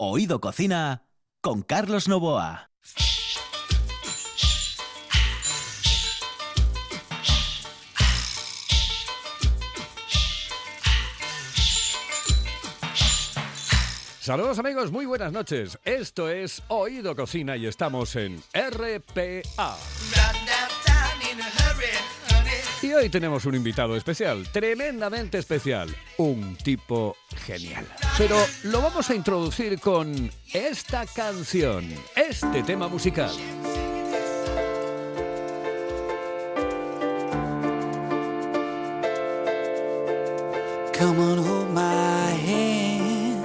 Oído 0.00 0.40
Cocina 0.40 1.02
con 1.40 1.62
Carlos 1.62 2.06
Novoa. 2.06 2.70
Saludos 14.20 14.60
amigos, 14.60 14.92
muy 14.92 15.04
buenas 15.04 15.32
noches. 15.32 15.76
Esto 15.84 16.30
es 16.30 16.62
Oído 16.68 17.16
Cocina 17.16 17.56
y 17.56 17.66
estamos 17.66 18.14
en 18.14 18.40
RPA. 18.54 19.76
Y 22.82 22.92
hoy 22.92 23.08
tenemos 23.08 23.46
un 23.46 23.56
invitado 23.56 23.96
especial, 23.96 24.46
tremendamente 24.52 25.38
especial, 25.38 25.92
un 26.18 26.54
tipo 26.54 27.16
genial. 27.44 27.84
Pero 28.18 28.36
lo 28.64 28.82
vamos 28.82 29.08
a 29.10 29.14
introducir 29.14 29.78
con 29.78 30.28
esta 30.52 31.06
canción, 31.06 31.84
este 32.16 32.64
tema 32.64 32.88
musical. 32.88 33.30
Come 40.98 41.20
on, 41.20 41.38
hold 41.38 41.70
my 41.70 42.34
hand. 42.44 43.44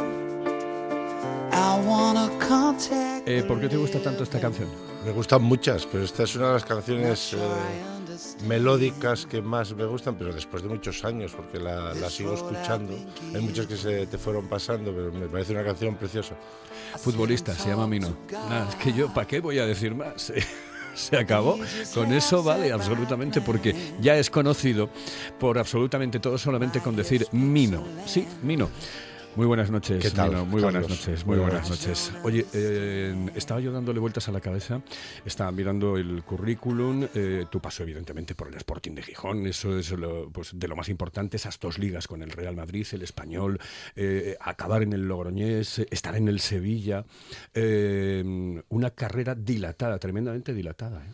I 1.52 1.80
wanna 1.85 2.31
contact. 2.39 3.27
Eh, 3.27 3.44
¿Por 3.44 3.59
qué 3.61 3.69
te 3.69 3.77
gusta 3.77 4.02
tanto 4.02 4.23
esta 4.23 4.39
canción? 4.39 4.69
Me 5.05 5.11
gustan 5.11 5.44
muchas, 5.44 5.85
pero 5.85 6.03
esta 6.03 6.23
es 6.23 6.35
una 6.35 6.47
de 6.47 6.53
las 6.53 6.66
canciones 6.66 7.33
eh, 7.33 7.92
melódicas 8.48 9.26
que 9.26 9.41
más 9.41 9.73
me 9.76 9.85
gustan, 9.85 10.16
pero 10.16 10.34
después 10.34 10.63
de 10.63 10.70
muchos 10.70 11.03
años, 11.03 11.31
porque 11.35 11.59
la, 11.59 11.94
la 11.94 12.09
sigo 12.09 12.34
escuchando. 12.34 12.94
Hay 13.34 13.41
muchas 13.41 13.67
que 13.67 13.77
se 13.77 14.08
te 14.08 14.17
fueron 14.17 14.48
pasando, 14.48 14.94
pero 14.94 15.12
me 15.12 15.27
parece 15.27 15.53
una 15.53 15.63
canción 15.63 15.95
preciosa. 15.95 16.36
Futbolista, 16.98 17.53
se 17.53 17.70
llama 17.70 17.88
Mino. 17.88 18.16
Es 18.70 18.76
que 18.76 18.94
yo, 18.94 19.13
¿para 19.13 19.27
qué 19.27 19.39
voy 19.39 19.59
a 19.59 19.66
decir 19.66 19.95
más? 19.95 20.31
se 20.95 21.17
acabó. 21.17 21.59
Con 21.94 22.14
eso 22.14 22.44
vale 22.44 22.72
absolutamente 22.72 23.42
porque 23.42 23.75
ya 24.00 24.16
es 24.17 24.30
conocido 24.30 24.89
por 25.39 25.58
absolutamente 25.58 26.20
todo 26.20 26.38
solamente 26.38 26.80
con 26.81 26.95
decir 26.95 27.27
Mino. 27.31 27.83
Sí, 28.05 28.27
Mino. 28.42 28.70
Muy 29.36 29.48
buenas 29.48 29.72
noches, 29.72 30.00
¿Qué 30.00 30.12
tal. 30.12 30.31
Muy 30.45 30.62
buenas 30.62 30.84
Carlos? 30.84 30.89
noches, 30.92 31.26
muy 31.26 31.38
Muy 31.38 31.45
buenas 31.45 31.67
buenas. 31.67 31.70
noches. 31.88 32.12
Oye, 32.23 32.45
eh, 32.53 33.16
estaba 33.34 33.59
yo 33.59 33.72
dándole 33.72 34.00
vueltas 34.00 34.28
a 34.30 34.31
la 34.31 34.39
cabeza, 34.39 34.81
estaba 35.26 35.52
mirando 35.52 35.98
el 35.98 36.22
currículum, 36.23 37.08
eh, 37.16 37.45
tu 37.50 37.59
paso 37.59 37.81
evidentemente 37.81 38.36
por 38.36 38.50
el 38.50 38.56
Sporting 38.58 38.92
de 38.92 39.02
Gijón, 39.02 39.48
eso 39.48 39.76
es 39.80 39.89
lo, 39.92 40.30
pues, 40.30 40.52
de 40.54 40.67
lo 40.67 40.76
más 40.76 40.88
importante, 40.88 41.38
esas 41.38 41.59
dos 41.59 41.80
ligas 41.80 42.08
con 42.08 42.22
el 42.22 42.30
Real 42.30 42.56
Madrid, 42.56 42.86
el 42.92 43.02
Español, 43.02 43.59
eh, 43.95 44.38
acabar 44.39 44.84
en 44.84 44.94
el 44.94 45.08
Logroñés, 45.08 45.80
estar 45.89 46.16
en 46.16 46.28
el 46.28 46.39
Sevilla, 46.39 47.04
eh, 47.56 48.61
una 48.70 48.92
carrera 48.92 49.34
dilatada, 49.34 49.98
tremendamente 49.98 50.54
dilatada. 50.54 51.00
¿eh? 51.00 51.11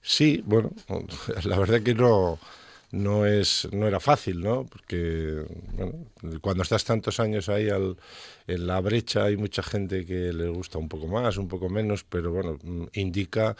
Sí, 0.00 0.44
bueno, 0.46 0.70
la 1.44 1.58
verdad 1.58 1.82
que 1.82 1.94
no, 1.94 2.38
no, 2.92 3.26
es, 3.26 3.68
no 3.72 3.88
era 3.88 4.00
fácil, 4.00 4.40
¿no? 4.40 4.66
Porque 4.66 5.44
cuando 6.40 6.62
estás 6.62 6.84
tantos 6.84 7.20
años 7.20 7.48
ahí 7.48 7.68
al- 7.68 7.96
en 8.46 8.66
la 8.66 8.80
brecha 8.80 9.24
hay 9.24 9.36
mucha 9.36 9.62
gente 9.62 10.04
que 10.06 10.32
le 10.32 10.48
gusta 10.48 10.78
un 10.78 10.88
poco 10.88 11.06
más, 11.06 11.36
un 11.36 11.48
poco 11.48 11.68
menos, 11.68 12.04
pero 12.04 12.32
bueno, 12.32 12.58
mm, 12.62 12.84
indica 12.94 13.56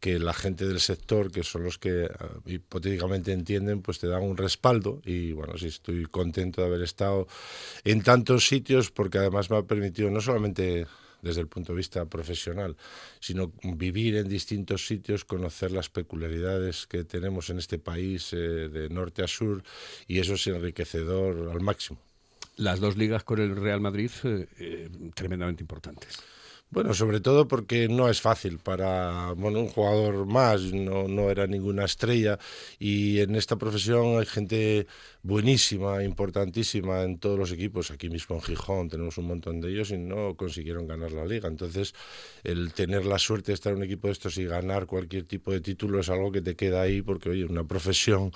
que 0.00 0.18
la 0.18 0.34
gente 0.34 0.66
del 0.66 0.80
sector, 0.80 1.30
que 1.32 1.42
son 1.42 1.64
los 1.64 1.78
que 1.78 2.08
ah, 2.18 2.28
hipotéticamente 2.46 3.32
entienden, 3.32 3.82
pues 3.82 3.98
te 3.98 4.08
dan 4.08 4.22
un 4.22 4.36
respaldo 4.36 5.00
y 5.04 5.32
bueno, 5.32 5.56
sí 5.58 5.66
estoy 5.68 6.04
contento 6.06 6.60
de 6.60 6.66
haber 6.68 6.82
estado 6.82 7.26
en 7.84 8.02
tantos 8.02 8.46
sitios 8.48 8.90
porque 8.90 9.18
además 9.18 9.50
me 9.50 9.58
ha 9.58 9.62
permitido 9.62 10.10
no 10.10 10.20
solamente 10.20 10.86
desde 11.22 11.40
el 11.40 11.48
punto 11.48 11.72
de 11.72 11.78
vista 11.78 12.04
profesional, 12.06 12.76
sino 13.20 13.52
vivir 13.62 14.16
en 14.16 14.28
distintos 14.28 14.86
sitios, 14.86 15.24
conocer 15.24 15.72
las 15.72 15.88
peculiaridades 15.88 16.86
que 16.86 17.04
tenemos 17.04 17.50
en 17.50 17.58
este 17.58 17.78
país 17.78 18.32
eh, 18.32 18.36
de 18.36 18.88
norte 18.88 19.22
a 19.22 19.28
sur 19.28 19.62
y 20.06 20.18
eso 20.18 20.34
es 20.34 20.46
enriquecedor 20.46 21.50
al 21.50 21.60
máximo. 21.60 21.98
Las 22.56 22.80
dos 22.80 22.96
ligas 22.96 23.22
con 23.22 23.40
el 23.40 23.54
Real 23.54 23.80
Madrid, 23.80 24.10
eh, 24.24 24.46
eh, 24.58 24.88
tremendamente 25.14 25.62
importantes. 25.62 26.18
Bueno, 26.68 26.94
sobre 26.94 27.20
todo 27.20 27.46
porque 27.46 27.88
no 27.88 28.08
es 28.08 28.20
fácil 28.20 28.58
para 28.58 29.32
bueno, 29.32 29.60
un 29.60 29.68
jugador 29.68 30.26
más, 30.26 30.62
no, 30.72 31.06
no 31.06 31.30
era 31.30 31.46
ninguna 31.46 31.84
estrella 31.84 32.38
y 32.80 33.20
en 33.20 33.36
esta 33.36 33.56
profesión 33.56 34.18
hay 34.18 34.26
gente 34.26 34.88
buenísima, 35.22 36.02
importantísima 36.02 37.02
en 37.02 37.18
todos 37.18 37.38
los 37.38 37.52
equipos. 37.52 37.90
Aquí 37.92 38.08
mismo 38.10 38.36
en 38.36 38.42
Gijón 38.42 38.88
tenemos 38.88 39.16
un 39.18 39.26
montón 39.26 39.60
de 39.60 39.70
ellos 39.70 39.90
y 39.92 39.96
no 39.96 40.36
consiguieron 40.36 40.88
ganar 40.88 41.12
la 41.12 41.24
liga. 41.24 41.48
Entonces, 41.48 41.94
el 42.42 42.72
tener 42.74 43.06
la 43.06 43.18
suerte 43.18 43.52
de 43.52 43.54
estar 43.54 43.72
en 43.72 43.78
un 43.78 43.84
equipo 43.84 44.08
de 44.08 44.12
estos 44.14 44.36
y 44.36 44.44
ganar 44.44 44.86
cualquier 44.86 45.24
tipo 45.24 45.52
de 45.52 45.60
título 45.60 46.00
es 46.00 46.08
algo 46.08 46.32
que 46.32 46.42
te 46.42 46.56
queda 46.56 46.82
ahí 46.82 47.00
porque, 47.00 47.30
oye, 47.30 47.44
una 47.44 47.64
profesión 47.64 48.32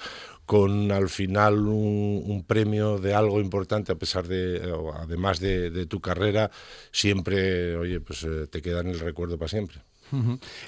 con 0.46 0.90
al 0.90 1.08
final 1.08 1.58
un, 1.68 2.44
premio 2.46 2.98
de 2.98 3.14
algo 3.14 3.40
importante 3.40 3.92
a 3.92 3.94
pesar 3.96 4.26
de, 4.26 4.72
además 4.94 5.38
de, 5.38 5.70
de 5.70 5.86
tu 5.86 6.00
carrera, 6.00 6.50
siempre, 6.90 7.76
oye, 7.76 8.00
pues 8.00 8.19
eh, 8.24 8.46
te 8.50 8.60
queda 8.62 8.80
en 8.80 8.88
el 8.88 8.98
recuerdo 9.00 9.38
para 9.38 9.48
siempre. 9.48 9.80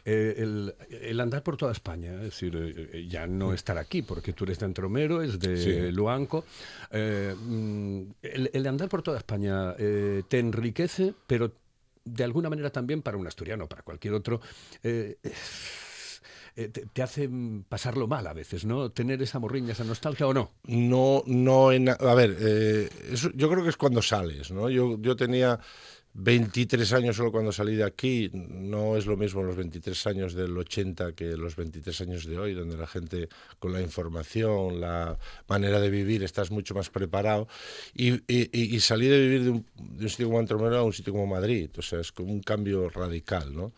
Eh, 0.04 0.34
el, 0.38 0.72
el 0.88 1.20
andar 1.20 1.42
por 1.42 1.56
toda 1.56 1.72
España, 1.72 2.14
es 2.14 2.20
decir, 2.20 2.54
eh, 2.56 3.06
ya 3.08 3.26
no 3.26 3.52
estar 3.52 3.76
aquí, 3.76 4.02
porque 4.02 4.32
tú 4.32 4.44
eres 4.44 4.60
de 4.60 4.66
Antromero, 4.66 5.20
es 5.20 5.38
de 5.40 5.56
Sí. 5.56 5.92
Luanco. 5.92 6.44
eh, 6.92 7.34
mm, 7.36 8.02
el, 8.22 8.50
el 8.52 8.66
andar 8.68 8.88
por 8.88 9.02
toda 9.02 9.18
España 9.18 9.74
te 9.74 10.38
enriquece, 10.38 11.12
pero 11.26 11.52
de 12.04 12.22
alguna 12.24 12.50
manera 12.50 12.70
también 12.70 13.02
para 13.02 13.16
un 13.16 13.26
asturiano, 13.26 13.68
para 13.68 13.82
cualquier 13.82 14.14
otro. 14.14 14.40
te, 14.80 16.68
te 16.68 17.02
hace 17.02 17.26
mm, 17.28 17.64
pasarlo 17.68 18.06
mal 18.06 18.26
a 18.26 18.32
veces, 18.34 18.64
¿no? 18.64 18.90
Tener 18.90 19.20
esa 19.22 19.38
morriña, 19.38 19.72
esa 19.72 19.84
nostalgia 19.84 20.26
o 20.26 20.34
no. 20.34 20.52
No, 20.64 21.22
no 21.26 21.72
en, 21.72 21.88
a 21.88 22.14
ver, 22.14 22.30
eso, 23.10 23.30
yo 23.34 23.50
creo 23.50 23.62
que 23.64 23.70
es 23.70 23.76
cuando 23.76 24.02
sales, 24.02 24.50
¿no? 24.50 24.68
Yo, 24.70 24.98
yo 25.00 25.16
tenía 25.16 25.58
23 26.14 26.92
años 26.92 27.16
solo 27.16 27.32
cuando 27.32 27.52
salí 27.52 27.74
de 27.74 27.84
aquí, 27.84 28.30
no 28.34 28.96
es 28.96 29.06
lo 29.06 29.16
mismo 29.16 29.42
los 29.42 29.56
23 29.56 30.06
años 30.06 30.34
del 30.34 30.56
80 30.56 31.12
que 31.14 31.36
los 31.36 31.56
23 31.56 32.00
años 32.02 32.26
de 32.26 32.38
hoy, 32.38 32.52
donde 32.54 32.76
la 32.76 32.86
gente 32.86 33.28
con 33.58 33.72
la 33.72 33.80
información, 33.80 34.80
la 34.80 35.18
manera 35.48 35.80
de 35.80 35.90
vivir, 35.90 36.22
estás 36.22 36.50
mucho 36.50 36.74
más 36.74 36.90
preparado. 36.90 37.48
Y, 37.94 38.12
y, 38.32 38.50
y- 38.52 38.80
salí 38.80 39.06
de 39.08 39.20
vivir 39.20 39.44
de 39.44 39.50
un, 39.50 39.66
de 39.76 40.04
un 40.04 40.10
sitio 40.10 40.26
como 40.26 40.38
Antromero 40.38 40.76
a 40.78 40.82
un 40.82 40.92
sitio 40.92 41.12
como 41.14 41.26
Madrid, 41.26 41.70
o 41.78 41.82
sea, 41.82 42.00
es 42.00 42.12
como 42.12 42.32
un 42.32 42.42
cambio 42.42 42.88
radical, 42.90 43.54
¿no? 43.54 43.72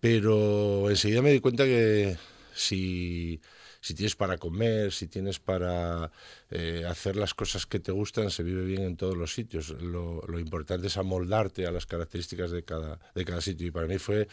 pero 0.00 0.90
enseguida 0.90 1.22
me 1.22 1.32
di 1.32 1.40
cuenta 1.40 1.64
que 1.64 2.16
si, 2.54 3.40
si 3.80 3.94
tienes 3.94 4.16
para 4.16 4.38
comer, 4.38 4.92
si 4.92 5.06
tienes 5.06 5.38
para 5.38 6.10
eh, 6.50 6.84
hacer 6.88 7.16
las 7.16 7.34
cosas 7.34 7.66
que 7.66 7.78
te 7.80 7.92
gustan, 7.92 8.30
se 8.30 8.42
vive 8.42 8.64
bien 8.64 8.82
en 8.82 8.96
todos 8.96 9.16
los 9.16 9.32
sitios. 9.34 9.70
Lo, 9.80 10.22
importante 10.38 10.88
es 10.88 10.96
amoldarte 10.96 11.66
a 11.66 11.70
las 11.70 11.86
características 11.86 12.50
de 12.50 12.62
cada, 12.64 12.98
de 13.14 13.24
cada 13.24 13.40
sitio. 13.40 13.66
Y 13.66 13.70
para 13.70 13.86
mí 13.86 13.98
fue 13.98 14.28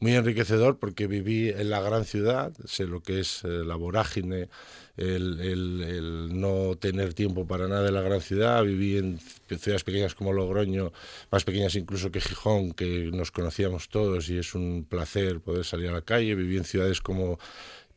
muy 0.00 0.14
enriquecedor 0.14 0.78
porque 0.78 1.06
viví 1.06 1.48
en 1.48 1.70
la 1.70 1.80
gran 1.80 2.04
ciudad, 2.04 2.52
sé 2.66 2.84
lo 2.86 3.02
que 3.02 3.20
es 3.20 3.42
eh, 3.44 3.48
la 3.64 3.76
vorágine, 3.76 4.48
el, 4.96 5.40
el- 5.40 5.82
el 5.82 6.40
no 6.40 6.76
tener 6.76 7.14
tiempo 7.14 7.46
para 7.46 7.68
nada 7.68 7.88
en 7.88 7.94
la 7.94 8.02
gran 8.02 8.20
ciudad. 8.20 8.62
Viví 8.64 8.98
en 8.98 9.18
ciudades 9.58 9.84
pequeñas 9.84 10.14
como 10.14 10.32
Logroño, 10.32 10.92
más 11.30 11.44
pequeñas 11.44 11.74
incluso 11.74 12.10
que 12.10 12.20
Gijón, 12.20 12.72
que 12.72 13.10
nos 13.12 13.30
conocíamos 13.30 13.88
todos 13.88 14.28
y 14.28 14.38
es 14.38 14.54
un 14.54 14.84
placer 14.88 15.40
poder 15.40 15.64
salir 15.64 15.88
a 15.88 15.92
la 15.92 16.02
calle. 16.02 16.34
Viví 16.34 16.56
en 16.56 16.64
ciudades 16.64 17.00
como 17.00 17.38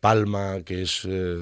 Palma, 0.04 0.62
que 0.68 0.82
es 0.82 1.06
eh, 1.06 1.40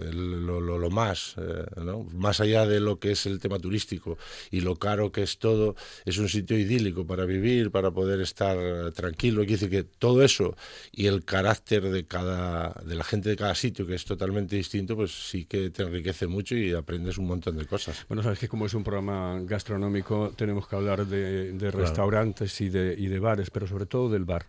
el- 0.00 0.46
lo, 0.46 0.60
lo- 0.60 0.78
lo 0.78 0.90
más, 0.90 1.34
eh, 1.36 1.64
¿no? 1.84 2.04
más 2.14 2.40
allá 2.40 2.66
de 2.66 2.80
lo 2.80 2.98
que 2.98 3.12
es 3.12 3.26
el 3.26 3.38
tema 3.38 3.58
turístico 3.58 4.16
y 4.50 4.60
lo 4.62 4.76
caro 4.76 5.12
que 5.12 5.22
es 5.22 5.38
todo, 5.38 5.76
es 6.06 6.16
un 6.16 6.28
sitio 6.30 6.56
idílico 6.58 7.06
para 7.06 7.24
vivir, 7.26 7.70
para 7.70 7.90
poder 7.90 8.20
estar 8.22 8.56
eh, 8.58 8.90
tranquilo. 8.92 9.40
Quiere 9.42 9.52
decir 9.60 9.70
que 9.70 9.84
todo 9.84 10.22
eso 10.22 10.56
y 10.90 11.06
el 11.06 11.24
carácter 11.24 11.82
de 11.90 12.06
cada 12.06 12.72
de 12.90 12.94
la 12.94 13.04
gente 13.04 13.28
de 13.28 13.36
cada 13.36 13.54
sitio, 13.54 13.86
que 13.86 13.94
es 13.94 14.04
totalmente 14.06 14.56
distinto, 14.56 14.96
pues 14.96 15.12
sí 15.30 15.44
que 15.44 15.68
te 15.70 15.82
enriquece 15.82 16.26
mucho 16.26 16.56
y 16.56 16.72
aprendes 16.72 17.18
un 17.18 17.26
montón 17.26 17.58
de 17.58 17.66
cosas. 17.66 18.06
Bueno, 18.08 18.22
sabes 18.22 18.38
que 18.38 18.48
como 18.48 18.64
es 18.66 18.74
un 18.74 18.84
programa 18.84 19.38
gastronómico, 19.44 20.32
tenemos 20.34 20.66
que 20.66 20.76
hablar 20.76 21.06
de, 21.06 21.52
de 21.52 21.70
restaurantes 21.70 22.58
y 22.62 22.70
de, 22.70 22.94
y 22.98 23.06
de 23.08 23.18
bares, 23.18 23.50
pero 23.50 23.66
sobre 23.66 23.84
todo 23.86 24.08
del 24.08 24.24
bar. 24.24 24.46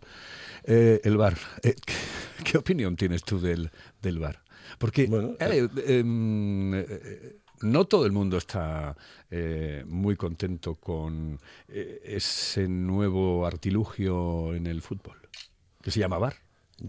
Eh, 0.65 1.01
el 1.03 1.17
bar. 1.17 1.35
¿qué, 1.62 1.75
qué 2.44 2.57
opinión 2.57 2.95
tienes 2.95 3.23
tú 3.23 3.32
del, 3.41 3.71
del 4.01 4.19
bar? 4.19 4.41
Porque 4.77 5.07
Bueno, 5.07 5.35
eh, 5.39 5.68
em, 5.88 6.74
eh, 6.74 7.35
no 7.62 7.85
todo 7.85 8.06
el 8.06 8.12
mundo 8.12 8.38
está 8.38 8.95
eh, 9.31 9.83
muy 9.88 10.15
contento 10.15 10.75
con 10.75 11.39
eh, 11.68 12.01
ese 12.06 12.68
nuevo 12.68 13.45
artilugio 13.45 14.53
en 14.56 14.68
el 14.68 14.81
fútbol, 14.81 15.18
que 15.81 15.91
se 15.91 16.00
llama 16.00 16.18
bar. 16.18 16.35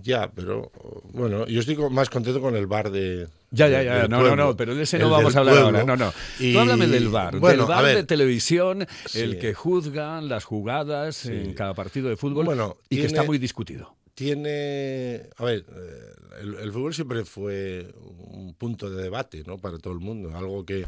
Ya, 0.02 0.31
pero 0.35 0.73
bueno, 1.12 1.46
yo 1.46 1.61
estoy 1.61 1.76
más 1.91 2.08
contento 2.11 2.41
con 2.41 2.56
el 2.56 2.67
bar 2.67 2.90
de. 2.90 3.29
Ya, 3.50 3.69
ya, 3.69 3.82
ya, 3.82 4.08
no, 4.08 4.17
no, 4.17 4.19
pueblo. 4.23 4.37
no, 4.37 4.56
pero 4.56 4.75
de 4.75 4.82
ese 4.82 4.99
no 4.99 5.11
vamos 5.11 5.37
a 5.37 5.40
hablar 5.40 5.55
pueblo. 5.56 5.79
ahora, 5.79 5.97
no, 5.97 6.06
no. 6.06 6.12
Y- 6.40 6.52
Tú 6.55 6.61
háblame 6.61 6.87
del 6.88 7.08
bar, 7.11 7.38
bueno, 7.38 7.58
del 7.67 7.69
bar 7.69 7.85
de 7.94 8.02
televisión, 8.02 8.87
el 9.14 9.38
que 9.38 9.52
juzga 9.55 10.20
las 10.23 10.44
jugadas 10.44 11.17
Sí. 11.17 11.32
en 11.32 11.52
cada 11.55 11.75
partido 11.75 12.08
de 12.08 12.17
fútbol 12.17 12.47
Bueno, 12.47 12.76
y 12.88 12.97
que 12.97 13.06
está 13.06 13.23
muy 13.23 13.38
discutido. 13.38 13.94
Tiene. 14.14 15.28
A 15.37 15.44
ver, 15.44 15.64
eh, 15.69 16.14
el, 16.40 16.72
fútbol 16.72 16.94
siempre 16.94 17.25
fue 17.25 17.93
un 17.96 18.55
punto 18.55 18.90
de 18.90 19.02
debate, 19.02 19.43
¿no? 19.46 19.58
Para 19.58 19.78
todo 19.78 19.93
el 19.93 20.00
mundo. 20.00 20.37
Algo 20.37 20.64
que 20.64 20.87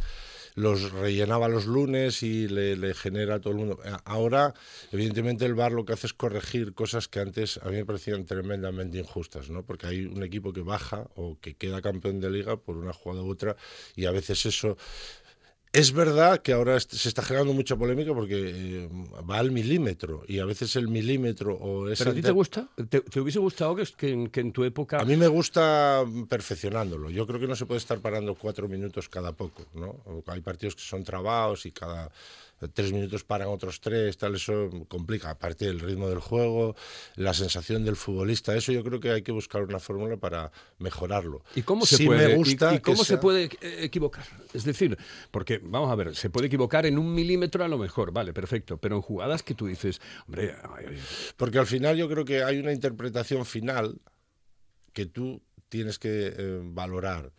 los 0.55 0.90
rellenaba 0.90 1.49
los 1.49 1.67
lunes 1.67 2.23
y 2.23 2.49
le, 2.49 2.76
le 2.76 2.94
genera 2.94 3.37
a 3.37 3.40
todo 3.40 3.52
el 3.52 3.58
mundo. 3.58 3.78
Ahora, 4.05 4.55
evidentemente, 4.90 5.44
el 5.44 5.55
VAR 5.55 5.73
lo 5.73 5.84
que 5.84 5.93
hace 5.93 6.06
es 6.06 6.14
corregir 6.14 6.73
cosas 6.73 7.08
que 7.08 7.20
antes 7.20 7.58
a 7.58 7.69
mí 7.69 7.76
me 7.76 7.84
parecían 7.84 8.25
tremendamente 8.25 8.99
injustas, 8.99 9.50
¿no? 9.50 9.64
Porque 9.64 9.87
hay 9.87 10.06
un 10.06 10.23
equipo 10.23 10.52
que 10.52 10.62
baja 10.62 11.08
o 11.14 11.38
que 11.40 11.55
queda 11.55 11.82
campeón 11.82 12.20
de 12.20 12.31
liga 12.31 12.56
por 12.56 12.76
una 12.76 12.93
jugada 12.93 13.23
u 13.23 13.31
otra 13.31 13.56
y 13.94 14.06
a 14.06 14.11
veces 14.12 14.46
eso. 14.46 14.76
Es 15.76 15.93
verdad 15.93 16.40
que 16.40 16.52
ahora 16.55 16.81
se 16.81 17.06
está 17.08 17.20
generando 17.23 17.52
mucha 17.52 17.76
polémica 17.76 18.14
porque 18.14 18.34
eh, 18.84 18.88
va 19.28 19.38
al 19.38 19.50
milímetro 19.50 20.23
y 20.26 20.38
a 20.38 20.46
veces 20.46 20.75
el 20.76 20.88
milímetro 20.88 21.55
o 21.55 21.88
esa 21.90 22.05
¿Pero 22.05 22.12
a 22.12 22.14
ti 22.14 22.23
te 22.23 22.31
gusta? 22.31 22.69
¿Te, 22.88 23.00
te 23.02 23.20
hubiese 23.20 23.38
gustado 23.40 23.76
que, 23.76 23.84
que 23.96 24.08
en- 24.11 24.28
que 24.28 24.40
en 24.40 24.52
tu 24.52 24.64
época... 24.64 24.99
a 24.99 25.05
mí 25.05 25.17
me 25.17 25.28
gusta 25.28 26.02
perfeccionándolo. 26.31 27.11
Yo 27.11 27.26
creo 27.26 27.38
que 27.38 27.46
no 27.46 27.56
se 27.56 27.67
puede 27.67 27.78
estar 27.78 27.99
parando 27.99 28.34
cuatro 28.34 28.69
minutos 28.69 29.08
cada 29.11 29.32
poco, 29.32 29.67
¿no? 29.75 29.96
Hay 30.28 30.40
partidos 30.40 30.76
que 30.76 30.82
son 30.82 31.05
trabados 31.05 31.67
y 31.67 31.73
cada 31.73 32.11
tres 32.73 32.90
minutos 32.90 33.23
paran 33.23 33.49
otros 33.49 33.82
tres, 33.82 34.17
tal, 34.17 34.34
eso 34.37 34.70
complica. 34.88 35.28
Aparte 35.28 35.67
del 35.67 35.78
ritmo 35.78 36.08
del 36.08 36.20
juego, 36.20 36.75
la 37.17 37.34
sensación 37.34 37.84
del 37.84 37.96
futbolista, 37.96 38.56
eso 38.56 38.73
yo 38.73 38.82
creo 38.82 38.99
que 38.99 39.11
hay 39.11 39.20
que 39.20 39.31
buscar 39.31 39.62
una 39.62 39.78
fórmula 39.78 40.17
para 40.17 40.50
mejorarlo. 40.78 41.43
¿Y 41.55 41.61
cómo 41.61 41.84
se 41.84 41.99
Sí 41.99 42.06
puede, 42.06 42.28
me 42.28 42.32
y- 42.32 42.37
gusta 42.37 42.75
y, 42.75 42.81
cómo 42.81 42.96
se 43.05 43.05
sea- 43.05 43.20
puede 43.20 43.44
eh, 43.61 43.84
equivocar? 43.84 44.25
Es 44.55 44.64
decir, 44.64 44.96
porque, 45.31 45.58
vamos 45.70 45.90
a 45.90 45.94
ver, 45.94 46.14
se 46.14 46.30
puede 46.30 46.46
equivocar 46.46 46.86
en 46.86 46.98
un 46.98 47.14
milímetro 47.14 47.64
a 47.64 47.68
lo 47.68 47.78
mejor, 47.78 48.12
vale, 48.12 48.32
perfecto, 48.32 48.78
pero 48.78 48.96
en 48.96 49.02
jugadas 49.02 49.42
que 49.42 49.54
tú 49.54 49.66
dices, 49.66 50.00
hombre, 50.26 50.54
Porque 51.36 51.58
al 51.58 51.66
final 51.66 51.96
yo 51.96 52.08
creo 52.08 52.24
que 52.24 52.42
hay 52.42 52.58
una 52.58 52.72
interpretación 52.72 53.44
final 53.44 54.00
que 54.92 55.06
tú 55.06 55.42
tienes 55.68 55.98
que 55.98 56.34
eh, 56.36 56.60
valorar. 56.64 57.32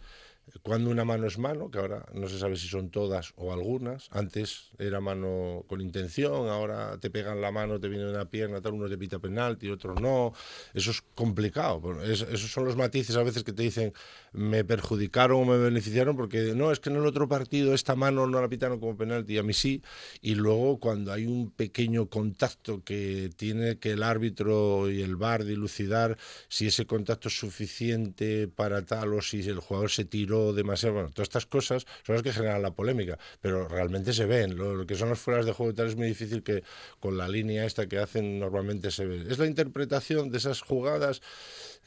Cuando 0.64 0.90
una 0.90 1.04
mano 1.04 1.28
es 1.28 1.38
mano, 1.38 1.70
que 1.70 1.78
ahora 1.78 2.06
no 2.14 2.30
se 2.30 2.40
sabe 2.40 2.56
si 2.56 2.68
son 2.70 2.90
todas 2.90 3.34
o 3.36 3.52
algunas, 3.52 4.08
antes 4.12 4.72
era 4.78 5.02
mano 5.02 5.66
con 5.68 5.82
intención, 5.82 6.48
ahora 6.50 6.98
te 7.00 7.10
pegan 7.10 7.42
la 7.42 7.52
mano, 7.52 7.80
te 7.82 7.90
viene 7.90 8.10
una 8.10 8.30
pierna, 8.30 8.62
tal, 8.62 8.74
uno 8.74 8.88
te 8.88 8.98
pita 8.98 9.20
penalti, 9.20 9.70
otros 9.70 10.00
no. 10.00 10.34
Eso 10.74 10.92
es 10.92 11.04
complicado. 11.16 12.02
Es- 12.02 12.22
esos 12.22 12.50
son 12.52 12.64
los 12.66 12.78
matices 12.78 13.16
a 13.18 13.24
veces 13.24 13.44
que 13.44 13.52
te 13.54 13.64
dicen 13.64 13.92
me 14.32 14.64
perjudicaron 14.64 15.42
o 15.42 15.46
me 15.46 15.58
beneficiaron 15.58 16.16
porque 16.16 16.54
no, 16.56 16.72
es 16.72 16.80
que 16.80 16.90
en 16.90 16.96
el 16.98 17.06
otro 17.06 17.28
partido 17.28 17.74
esta 17.74 17.96
mano 17.96 18.26
no 18.28 18.40
la 18.42 18.48
pitaron 18.50 18.80
como 18.80 18.96
penalti 18.98 19.38
a 19.38 19.44
mí 19.44 19.54
sí. 19.54 19.82
Y 20.22 20.36
luego 20.36 20.80
cuando 20.80 21.12
hay 21.12 21.26
un 21.26 21.52
pequeño 21.52 22.08
contacto 22.08 22.84
que 22.84 23.30
tiene 23.36 23.80
que 23.80 23.92
el 23.92 24.04
árbitro 24.04 24.90
y 24.90 25.02
el 25.02 25.16
VAR 25.18 25.44
dilucidar 25.44 26.18
si 26.48 26.68
ese 26.68 26.86
contacto 26.86 27.28
es 27.28 27.38
suficiente 27.38 28.48
para 28.48 28.86
tal 28.86 29.14
o 29.14 29.22
si 29.22 29.42
el 29.48 29.60
jugador 29.60 29.90
se 29.92 30.06
tiró 30.06 30.37
demasiado, 30.54 30.95
bueno, 30.95 31.10
todas 31.10 31.28
estas 31.28 31.45
cosas 31.45 31.86
son 32.06 32.16
las 32.16 32.24
que 32.24 32.31
generan 32.31 32.62
la 32.62 32.72
polémica, 32.72 33.18
pero 33.42 33.68
realmente 33.68 34.13
se 34.13 34.25
ven. 34.25 34.57
Lo, 34.57 34.86
que 34.86 34.95
son 34.95 35.10
las 35.10 35.19
fueras 35.19 35.45
de 35.45 35.51
juego 35.51 35.72
y 35.72 35.75
tal 35.75 35.88
es 35.88 35.95
muy 35.95 36.07
difícil 36.07 36.44
que 36.44 36.63
con 37.00 37.18
la 37.18 37.28
línea 37.28 37.66
esta 37.66 37.88
que 37.88 38.00
hacen 38.00 38.39
normalmente 38.39 38.92
se 38.92 39.06
ve. 39.06 39.25
Es 39.30 39.38
la 39.38 39.48
interpretación 39.48 40.30
de 40.30 40.38
esas 40.38 40.62
jugadas 40.62 41.22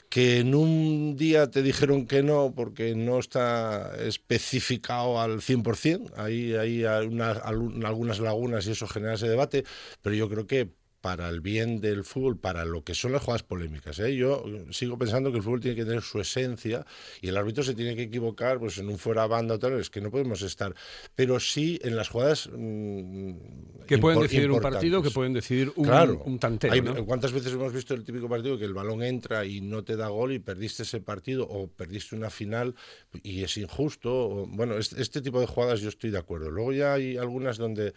que 0.08 0.40
en 0.40 0.56
un 0.56 1.16
día 1.16 1.50
te 1.50 1.62
dijeron 1.62 2.06
que 2.06 2.22
no 2.24 2.52
porque 2.54 2.96
no 2.96 3.20
está 3.20 3.94
especificado 4.00 5.20
al 5.20 5.40
100%, 5.40 6.14
ahí 6.16 6.54
hay 6.54 6.84
algunas 6.84 8.18
lagunas 8.18 8.66
y 8.66 8.72
eso 8.72 8.88
genera 8.88 9.14
ese 9.14 9.28
debate, 9.28 9.64
pero 10.02 10.16
yo 10.16 10.28
creo 10.28 10.48
que 10.48 10.79
para 11.00 11.28
el 11.30 11.40
bien 11.40 11.80
del 11.80 12.04
fútbol, 12.04 12.38
para 12.38 12.64
lo 12.64 12.84
que 12.84 12.94
son 12.94 13.12
las 13.12 13.22
jugadas 13.22 13.42
polémicas. 13.42 13.98
¿eh? 14.00 14.14
Yo 14.16 14.44
sigo 14.70 14.98
pensando 14.98 15.30
que 15.30 15.38
el 15.38 15.42
fútbol 15.42 15.60
tiene 15.60 15.76
que 15.76 15.84
tener 15.84 16.02
su 16.02 16.20
esencia 16.20 16.84
y 17.22 17.28
el 17.28 17.36
árbitro 17.36 17.62
se 17.62 17.74
tiene 17.74 17.96
que 17.96 18.02
equivocar 18.02 18.58
pues 18.58 18.76
en 18.78 18.88
un 18.88 18.98
fuera 18.98 19.26
banda 19.26 19.54
o 19.54 19.58
tal, 19.58 19.80
es 19.80 19.88
que 19.90 20.00
no 20.00 20.10
podemos 20.10 20.42
estar. 20.42 20.74
Pero 21.14 21.40
sí 21.40 21.78
en 21.82 21.96
las 21.96 22.08
jugadas... 22.08 22.50
mm, 22.52 23.32
que 23.86 23.98
pueden 23.98 24.20
decidir 24.20 24.50
un 24.50 24.60
partido, 24.60 25.02
que 25.02 25.10
pueden 25.10 25.32
decidir 25.32 25.72
un, 25.76 25.84
Claro. 25.86 26.22
un 26.24 26.38
tanteo, 26.38 26.72
Hay- 26.72 26.80
¿no? 26.82 27.04
¿Cuántas 27.06 27.32
veces 27.32 27.52
hemos 27.52 27.72
visto 27.72 27.94
el 27.94 28.04
típico 28.04 28.28
partido 28.28 28.58
que 28.58 28.64
el 28.66 28.74
balón 28.74 29.02
entra 29.02 29.44
y 29.44 29.60
no 29.60 29.82
te 29.82 29.96
da 29.96 30.08
gol 30.08 30.32
y 30.32 30.38
perdiste 30.38 30.82
ese 30.82 31.00
partido 31.00 31.46
o 31.48 31.66
perdiste 31.68 32.14
una 32.14 32.30
final 32.30 32.74
y 33.22 33.42
es 33.42 33.56
injusto? 33.56 34.12
o- 34.28 34.46
bueno, 34.46 34.76
este, 34.76 35.00
este 35.00 35.22
tipo 35.22 35.40
de 35.40 35.46
jugadas 35.46 35.80
yo 35.80 35.88
estoy 35.88 36.10
de 36.10 36.18
acuerdo. 36.18 36.50
Luego 36.50 36.72
ya 36.72 36.92
hay 36.94 37.16
algunas 37.16 37.56
donde... 37.58 37.94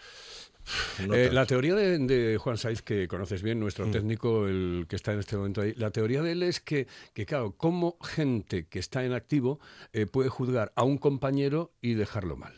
no 1.08 1.14
Eh, 1.16 1.32
la 1.32 1.46
teoría 1.46 1.76
de, 1.76 1.98
de 2.00 2.38
Juan 2.38 2.58
Saiz, 2.58 2.82
que 2.82 3.08
conoces 3.08 3.42
bien, 3.44 3.58
Mm. 3.58 3.62
nuestro 3.62 3.90
técnico, 3.92 4.48
el 4.48 4.86
que 4.88 4.96
está 4.96 5.14
en 5.14 5.20
este 5.20 5.36
momento 5.38 5.62
ahí, 5.62 5.74
la 5.76 5.92
teoría 5.92 6.22
de 6.22 6.32
él 6.34 6.44
es 6.44 6.60
que, 6.60 6.88
que 7.14 7.26
claro, 7.26 7.54
cómo 7.58 7.98
gente 8.02 8.68
que 8.68 8.80
está 8.80 9.04
en 9.06 9.14
activo 9.14 9.60
eh, 9.92 10.06
puede 10.06 10.30
juzgar 10.30 10.72
a 10.76 10.84
un 10.84 10.98
compañero 10.98 11.72
y 11.82 11.94
dejarlo 11.96 12.36
mal. 12.36 12.54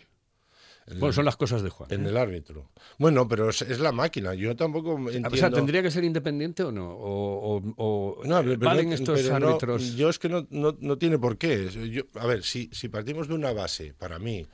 Bueno, 1.00 1.14
son 1.14 1.26
las 1.26 1.36
cosas 1.36 1.64
de 1.64 1.72
Juan. 1.72 1.92
En 1.92 2.06
¿eh? 2.06 2.10
el 2.10 2.18
árbitro. 2.18 2.70
Bueno, 3.00 3.28
pero 3.28 3.50
es, 3.50 3.64
es 3.64 3.80
la 3.80 3.92
máquina. 3.92 4.36
Yo 4.36 4.56
tampoco 4.56 4.96
entiendo... 5.00 5.30
O 5.30 5.36
sea, 5.36 5.50
¿tendría 5.50 5.82
que 5.82 5.90
ser 5.90 6.04
independiente 6.04 6.62
o 6.62 6.72
no? 6.72 6.92
¿O, 6.92 7.58
o- 7.58 7.74
o 7.78 8.24
No, 8.24 8.44
pero- 8.44 8.60
valen 8.60 8.94
estos 8.94 9.20
pero 9.20 9.40
no, 9.40 9.48
árbitros? 9.48 9.96
yo 9.96 10.10
es 10.10 10.20
que 10.20 10.30
no, 10.30 10.46
no, 10.52 10.78
no 10.80 10.98
tiene 11.00 11.18
por 11.18 11.40
qué. 11.40 11.70
Yo, 11.92 12.04
a 12.20 12.28
ver, 12.28 12.44
si, 12.44 12.70
si 12.72 12.88
partimos 12.88 13.28
de 13.28 13.34
una 13.34 13.52
base, 13.52 13.96
para 13.98 14.20
mí, 14.20 14.46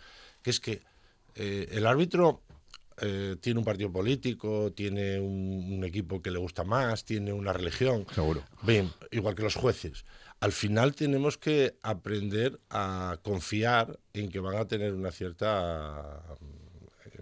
que 0.41 0.51
es 0.51 0.61
que 0.61 0.83
eh, 1.35 1.67
el 1.71 1.85
árbitro 1.85 2.43
eh, 3.01 3.35
tiene 3.41 3.59
un 3.59 3.65
partido 3.65 3.91
político, 3.91 4.71
tiene 4.73 5.19
un, 5.19 5.73
un 5.73 5.83
equipo 5.83 6.21
que 6.21 6.31
le 6.31 6.39
gusta 6.39 6.63
más, 6.63 7.03
tiene 7.03 7.33
una 7.33 7.51
religión. 7.51 8.05
Seguro. 8.13 8.43
Bien, 8.61 8.89
igual 9.11 9.35
que 9.35 9.43
los 9.43 9.55
jueces. 9.55 10.05
Al 10.39 10.51
final 10.51 10.95
tenemos 10.95 11.37
que 11.37 11.75
aprender 11.83 12.59
a 12.69 13.17
confiar 13.21 13.99
en 14.13 14.29
que 14.29 14.39
van 14.39 14.55
a 14.55 14.67
tener 14.67 14.93
una 14.93 15.11
cierta 15.11 16.23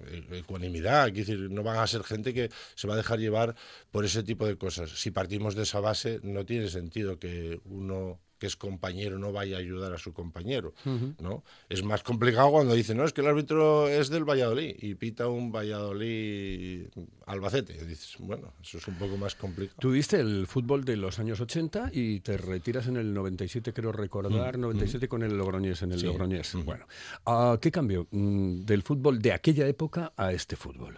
eh, 0.07 0.23
ecuanimidad, 0.31 1.05
quiero 1.13 1.19
decir, 1.19 1.51
no 1.51 1.63
van 1.63 1.77
a 1.77 1.87
ser 1.87 2.03
gente 2.03 2.33
que 2.33 2.49
se 2.75 2.87
va 2.87 2.93
a 2.93 2.97
dejar 2.97 3.19
llevar 3.19 3.55
por 3.91 4.05
ese 4.05 4.23
tipo 4.23 4.45
de 4.45 4.57
cosas. 4.57 4.91
Si 4.91 5.11
partimos 5.11 5.55
de 5.55 5.63
esa 5.63 5.79
base, 5.79 6.19
no 6.23 6.45
tiene 6.45 6.69
sentido 6.69 7.19
que 7.19 7.59
uno 7.65 8.19
que 8.39 8.47
es 8.47 8.55
compañero 8.55 9.19
no 9.19 9.31
vaya 9.31 9.57
a 9.57 9.59
ayudar 9.59 9.93
a 9.93 9.97
su 9.97 10.13
compañero, 10.13 10.73
¿no? 11.19 11.43
Es 11.67 11.83
más 11.83 12.01
complicado 12.03 12.49
cuando 12.51 12.73
dicen, 12.73 12.97
no, 12.97 13.03
es 13.03 13.13
que 13.13 13.21
el 13.21 13.27
árbitro 13.27 13.87
es 13.89 14.09
del 14.09 14.23
Valladolid 14.23 14.75
y 14.79 14.95
pita 14.95 15.27
un 15.27 15.51
Valladolid 15.51 16.87
Albacete. 17.25 17.73
Y 17.81 17.85
dices, 17.85 18.15
bueno, 18.19 18.53
eso 18.61 18.77
es 18.77 18.87
un 18.87 18.95
poco 18.95 19.17
más 19.17 19.35
complicado. 19.35 19.77
Tú 19.79 19.91
viste 19.91 20.19
el 20.19 20.47
fútbol 20.47 20.83
de 20.85 20.95
los 20.95 21.19
años 21.19 21.39
80 21.41 21.91
y 21.93 22.21
te 22.21 22.37
retiras 22.37 22.87
en 22.87 22.97
el 22.97 23.13
97, 23.13 23.73
creo 23.73 23.91
recordar, 23.91 24.57
97 24.57 25.07
con 25.07 25.21
el 25.23 25.37
Logroñés, 25.37 25.81
en 25.81 25.91
el 25.91 25.97
Mm, 25.97 25.99
Sí. 25.99 26.05
Logroñés. 26.05 26.55
Mm. 26.55 26.63
Bueno, 26.65 26.87
ah, 27.25 27.57
¿qué 27.61 27.71
cambió 27.71 28.07
mm, 28.09 28.61
del 28.61 28.83
fútbol 28.83 29.21
de 29.21 29.33
aquella 29.33 29.67
época 29.67 30.13
a 30.15 30.31
este 30.31 30.55
fútbol? 30.55 30.97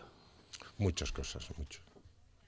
Muchas 0.77 1.11
cosas, 1.11 1.49
mucho. 1.57 1.81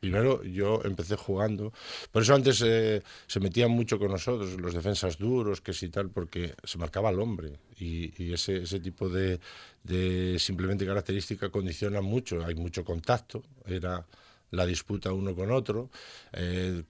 Primero, 0.03 0.43
yo 0.43 0.81
empecé 0.83 1.15
jugando. 1.15 1.71
Por 2.11 2.23
eso 2.23 2.35
antes 2.35 2.61
eh, 2.61 3.01
se 3.25 3.39
metían 3.39 3.71
mucho 3.71 3.97
con 3.97 4.11
nosotros, 4.11 4.59
los 4.59 4.73
defensas 4.73 5.17
duros, 5.17 5.61
que 5.61 5.71
sí 5.71 5.87
tal, 5.87 6.09
porque 6.09 6.55
se 6.61 6.77
marcaba 6.77 7.07
al 7.07 7.21
hombre. 7.21 7.53
Y, 7.79 8.33
ese, 8.33 8.63
ese 8.63 8.81
tipo 8.81 9.07
de, 9.07 9.39
de 9.81 10.37
simplemente 10.39 10.85
característica 10.85 11.49
condiciona 11.49 12.01
mucho. 12.01 12.45
Hay 12.45 12.53
mucho 12.53 12.83
contacto. 12.83 13.43
Era 13.65 14.05
la 14.51 14.65
disputa 14.65 15.13
uno 15.13 15.33
con 15.33 15.51
otro. 15.51 15.89
eh, 16.33 16.83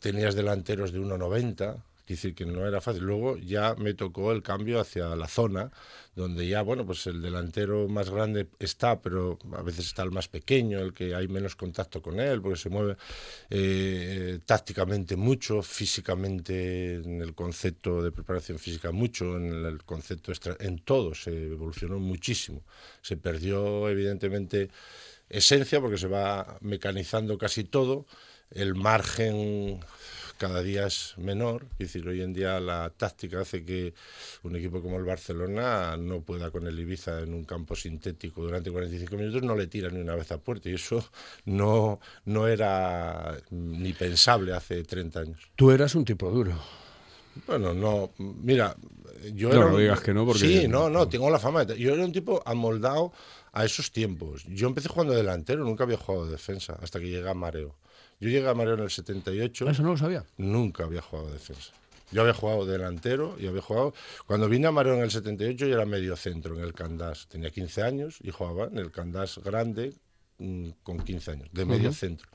tenías 0.00 0.36
delanteros 0.36 0.92
de 0.92 1.00
1,90. 1.00 1.82
Quiere 2.12 2.20
decir 2.20 2.34
que 2.34 2.44
no 2.44 2.66
era 2.66 2.82
fácil. 2.82 3.04
Luego 3.04 3.38
ya 3.38 3.74
me 3.74 3.94
tocó 3.94 4.32
el 4.32 4.42
cambio 4.42 4.78
hacia 4.80 5.16
la 5.16 5.26
zona, 5.28 5.70
donde 6.14 6.46
ya, 6.46 6.60
bueno, 6.60 6.84
pues 6.84 7.06
el 7.06 7.22
delantero 7.22 7.88
más 7.88 8.10
grande 8.10 8.48
está, 8.58 9.00
pero 9.00 9.38
a 9.56 9.62
veces 9.62 9.86
está 9.86 10.02
el 10.02 10.10
más 10.10 10.28
pequeño, 10.28 10.78
el 10.80 10.92
que 10.92 11.14
hay 11.14 11.26
menos 11.26 11.56
contacto 11.56 12.02
con 12.02 12.20
él, 12.20 12.42
porque 12.42 12.58
se 12.58 12.68
mueve 12.68 12.98
eh, 13.48 14.40
tácticamente 14.44 15.16
mucho, 15.16 15.62
físicamente 15.62 16.96
en 16.96 17.22
el 17.22 17.34
concepto 17.34 18.02
de 18.02 18.12
preparación 18.12 18.58
física 18.58 18.92
mucho, 18.92 19.38
en 19.38 19.64
el 19.64 19.82
concepto 19.84 20.32
extra, 20.32 20.54
en 20.60 20.80
todo 20.80 21.14
se 21.14 21.30
evolucionó 21.52 21.98
muchísimo. 21.98 22.62
Se 23.00 23.16
perdió, 23.16 23.88
evidentemente, 23.88 24.68
esencia 25.30 25.80
porque 25.80 25.96
se 25.96 26.08
va 26.08 26.58
mecanizando 26.60 27.38
casi 27.38 27.64
todo. 27.64 28.04
El 28.50 28.74
margen 28.74 29.80
cada 30.38 30.62
día 30.62 30.86
es 30.86 31.14
menor. 31.16 31.66
Es 31.72 31.78
decir, 31.92 32.06
hoy 32.08 32.22
en 32.22 32.32
día 32.32 32.58
la 32.60 32.90
táctica 32.96 33.40
hace 33.40 33.64
que 33.64 33.94
un 34.42 34.56
equipo 34.56 34.80
como 34.82 34.96
el 34.98 35.04
Barcelona 35.04 35.96
no 35.96 36.20
pueda 36.22 36.50
con 36.50 36.66
el 36.66 36.78
Ibiza 36.78 37.20
en 37.20 37.34
un 37.34 37.44
campo 37.44 37.76
sintético 37.76 38.42
durante 38.42 38.70
45 38.70 39.16
minutos, 39.16 39.42
no 39.42 39.54
le 39.56 39.66
tira 39.66 39.90
ni 39.90 40.00
una 40.00 40.14
vez 40.14 40.30
a 40.32 40.38
puerta. 40.38 40.68
Y 40.68 40.74
eso 40.74 41.04
no, 41.44 42.00
no 42.24 42.46
era 42.48 43.36
ni 43.50 43.92
pensable 43.92 44.52
hace 44.52 44.82
30 44.84 45.20
años. 45.20 45.40
Tú 45.56 45.70
eras 45.70 45.94
un 45.94 46.04
tipo 46.04 46.30
duro. 46.30 46.58
Bueno, 47.46 47.72
no, 47.72 48.10
mira, 48.18 48.76
yo 49.32 49.48
No, 49.48 49.54
era 49.54 49.70
no 49.70 49.76
digas 49.78 50.00
que 50.00 50.12
no, 50.12 50.26
porque- 50.26 50.40
Sí, 50.40 50.68
no, 50.68 50.90
no, 50.90 51.08
tengo 51.08 51.30
la 51.30 51.38
fama. 51.38 51.64
de- 51.64 51.78
Yo 51.78 51.94
era 51.94 52.04
un 52.04 52.12
tipo 52.12 52.42
amoldado 52.44 53.12
a 53.52 53.64
esos 53.64 53.90
tiempos. 53.90 54.44
Yo 54.48 54.66
empecé 54.66 54.88
jugando 54.88 55.14
delantero, 55.14 55.64
nunca 55.64 55.84
había 55.84 55.96
jugado 55.96 56.26
de 56.26 56.32
defensa, 56.32 56.78
hasta 56.82 57.00
que 57.00 57.08
llegué 57.08 57.28
a 57.28 57.34
Mareo. 57.34 57.74
Yo 58.22 58.28
llegué 58.28 58.48
a 58.48 58.54
Mareo 58.54 58.74
en 58.74 58.80
el 58.84 58.90
78, 58.90 59.68
Eso 59.68 59.82
no 59.82 59.90
lo 59.90 59.98
sabía. 59.98 60.24
nunca 60.36 60.84
había 60.84 61.02
jugado 61.02 61.26
de 61.26 61.34
defensa. 61.34 61.72
Yo 62.12 62.20
había 62.20 62.34
jugado 62.34 62.64
delantero 62.64 63.34
y 63.36 63.48
había 63.48 63.62
jugado... 63.62 63.94
Cuando 64.28 64.48
vine 64.48 64.68
a 64.68 64.70
Mareo 64.70 64.94
en 64.94 65.00
el 65.00 65.10
78 65.10 65.66
yo 65.66 65.74
era 65.74 65.86
medio 65.86 66.14
centro 66.14 66.56
en 66.56 66.62
el 66.62 66.72
Candás. 66.72 67.26
Tenía 67.26 67.50
15 67.50 67.82
años 67.82 68.18
y 68.22 68.30
jugaba 68.30 68.66
en 68.66 68.78
el 68.78 68.92
Candás 68.92 69.38
grande 69.38 69.94
mm, 70.38 70.68
con 70.84 71.00
15 71.00 71.30
años, 71.32 71.48
de 71.50 71.64
medio 71.64 71.92
centro. 71.92 72.28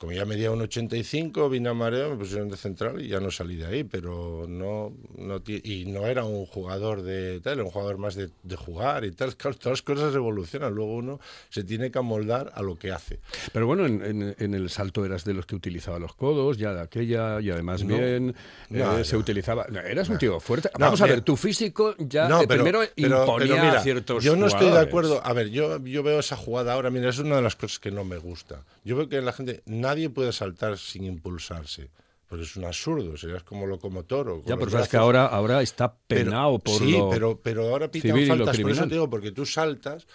Como 0.00 0.12
ya 0.12 0.24
medía 0.24 0.50
un 0.50 0.62
85, 0.62 1.50
vine 1.50 1.68
a 1.68 1.74
Mareo, 1.74 2.08
me 2.08 2.16
pusieron 2.16 2.48
de 2.48 2.56
central 2.56 3.02
y 3.02 3.08
ya 3.08 3.20
no 3.20 3.30
salí 3.30 3.56
de 3.56 3.66
ahí, 3.66 3.84
pero 3.84 4.46
no, 4.48 4.94
no 5.18 5.42
y 5.46 5.84
no 5.84 6.06
era 6.06 6.24
un 6.24 6.46
jugador 6.46 7.02
de 7.02 7.38
tal, 7.42 7.52
era 7.58 7.64
un 7.64 7.70
jugador 7.70 7.98
más 7.98 8.14
de, 8.14 8.30
de 8.42 8.56
jugar 8.56 9.04
y 9.04 9.10
tal. 9.12 9.36
Claro, 9.36 9.58
todas 9.58 9.72
las 9.80 9.82
cosas 9.82 10.14
evolucionan, 10.14 10.72
luego 10.74 10.94
uno 10.96 11.20
se 11.50 11.64
tiene 11.64 11.90
que 11.90 11.98
amoldar 11.98 12.50
a 12.54 12.62
lo 12.62 12.76
que 12.76 12.92
hace. 12.92 13.20
Pero 13.52 13.66
bueno, 13.66 13.84
en, 13.84 14.02
en- 14.02 14.34
en 14.38 14.54
el 14.54 14.70
salto 14.70 15.04
eras 15.04 15.24
de 15.24 15.34
los 15.34 15.44
que 15.44 15.54
utilizaba 15.54 15.98
los 15.98 16.14
codos, 16.14 16.56
ya 16.56 16.72
de 16.72 16.80
aquella, 16.80 17.38
y 17.42 17.50
además 17.50 17.84
No. 17.84 17.98
bien, 17.98 18.34
No, 18.70 18.98
eh, 19.00 19.04
se 19.04 19.18
utilizaba... 19.18 19.66
eras 19.84 20.08
un 20.08 20.16
tío 20.16 20.40
fuerte. 20.40 20.70
Vamos 20.78 21.02
a 21.02 21.06
ver, 21.08 21.20
tu 21.20 21.36
físico 21.36 21.94
ya 21.98 22.26
pero- 22.48 22.48
primero 22.64 22.80
pero- 22.96 23.20
imponía 23.20 23.48
pero 23.54 23.64
mira, 23.66 23.82
ciertos 23.82 24.24
Yo 24.24 24.34
no 24.34 24.46
estoy 24.46 24.70
de 24.70 24.78
acuerdo. 24.78 25.20
A 25.22 25.34
ver, 25.34 25.50
yo, 25.50 25.78
yo 25.84 26.02
veo 26.02 26.20
esa 26.20 26.36
jugada 26.36 26.72
ahora. 26.72 26.88
Mira, 26.88 27.10
es 27.10 27.18
una 27.18 27.36
de 27.36 27.42
las 27.42 27.54
cosas 27.54 27.78
que 27.78 27.90
no 27.90 28.02
me 28.04 28.16
gusta. 28.16 28.64
Yo 28.82 28.96
veo 28.96 29.06
que 29.10 29.20
la 29.20 29.32
gente, 29.34 29.62
nadie 29.90 30.08
puede 30.10 30.32
saltar 30.32 30.78
sin 30.78 31.04
impulsarse. 31.04 31.90
Porque 32.28 32.44
es 32.44 32.54
un 32.54 32.64
absurdo, 32.64 33.16
serías 33.16 33.42
como 33.42 33.66
locomotor 33.66 34.28
o 34.28 34.34
con 34.42 34.44
Ya, 34.46 34.56
pero 34.56 34.70
sabes 34.70 34.88
que 34.88 34.96
ahora, 34.96 35.26
ahora 35.26 35.62
está 35.62 35.96
Pero- 36.06 36.24
penado 36.30 36.58
por 36.60 36.78
sí, 36.78 36.92
lo... 36.92 37.10
pero, 37.10 37.40
pero 37.42 37.68
ahora 37.68 37.90
pitan 37.90 38.24
faltas. 38.26 38.56
Por 38.60 38.70
eso 38.70 38.84
te 38.84 38.94
digo, 38.94 39.10
porque 39.10 39.32
tú 39.32 39.44
saltas, 39.44 40.06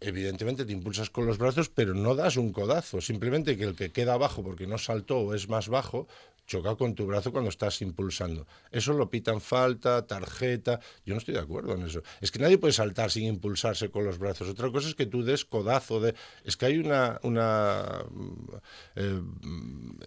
evidentemente 0.00 0.64
te 0.64 0.72
impulsas 0.72 1.10
con 1.10 1.26
los 1.26 1.36
brazos, 1.36 1.68
pero 1.68 1.92
no 1.92 2.14
das 2.14 2.38
un 2.38 2.52
codazo. 2.52 3.02
Simplemente 3.02 3.58
que 3.58 3.64
el 3.64 3.76
que 3.76 3.92
queda 3.92 4.14
abajo 4.14 4.42
porque 4.42 4.66
no 4.66 4.78
saltó 4.78 5.18
o 5.18 5.34
es 5.34 5.50
más 5.50 5.68
bajo, 5.68 6.08
choca 6.52 6.76
con 6.76 6.94
tu 6.94 7.06
brazo 7.06 7.32
cuando 7.32 7.48
estás 7.48 7.80
impulsando. 7.80 8.46
Eso 8.70 8.92
lo 8.92 9.08
pitan 9.08 9.40
falta, 9.40 10.06
tarjeta. 10.06 10.80
Yo 11.06 11.14
no 11.14 11.18
estoy 11.18 11.32
de 11.32 11.40
acuerdo 11.40 11.74
en 11.74 11.86
eso. 11.86 12.02
Es 12.20 12.30
que 12.30 12.38
nadie 12.38 12.58
puede 12.58 12.74
saltar 12.74 13.10
sin 13.10 13.24
impulsarse 13.24 13.90
con 13.90 14.04
los 14.04 14.18
brazos. 14.18 14.50
Otra 14.50 14.70
cosa 14.70 14.88
es 14.88 14.94
que 14.94 15.06
tú 15.06 15.22
des 15.22 15.46
codazo. 15.46 15.98
De... 16.00 16.14
Es 16.44 16.58
que 16.58 16.66
hay 16.66 16.76
una, 16.78 17.18
mm, 17.22 18.48
eh, 18.96 19.22
mm, 19.40 19.98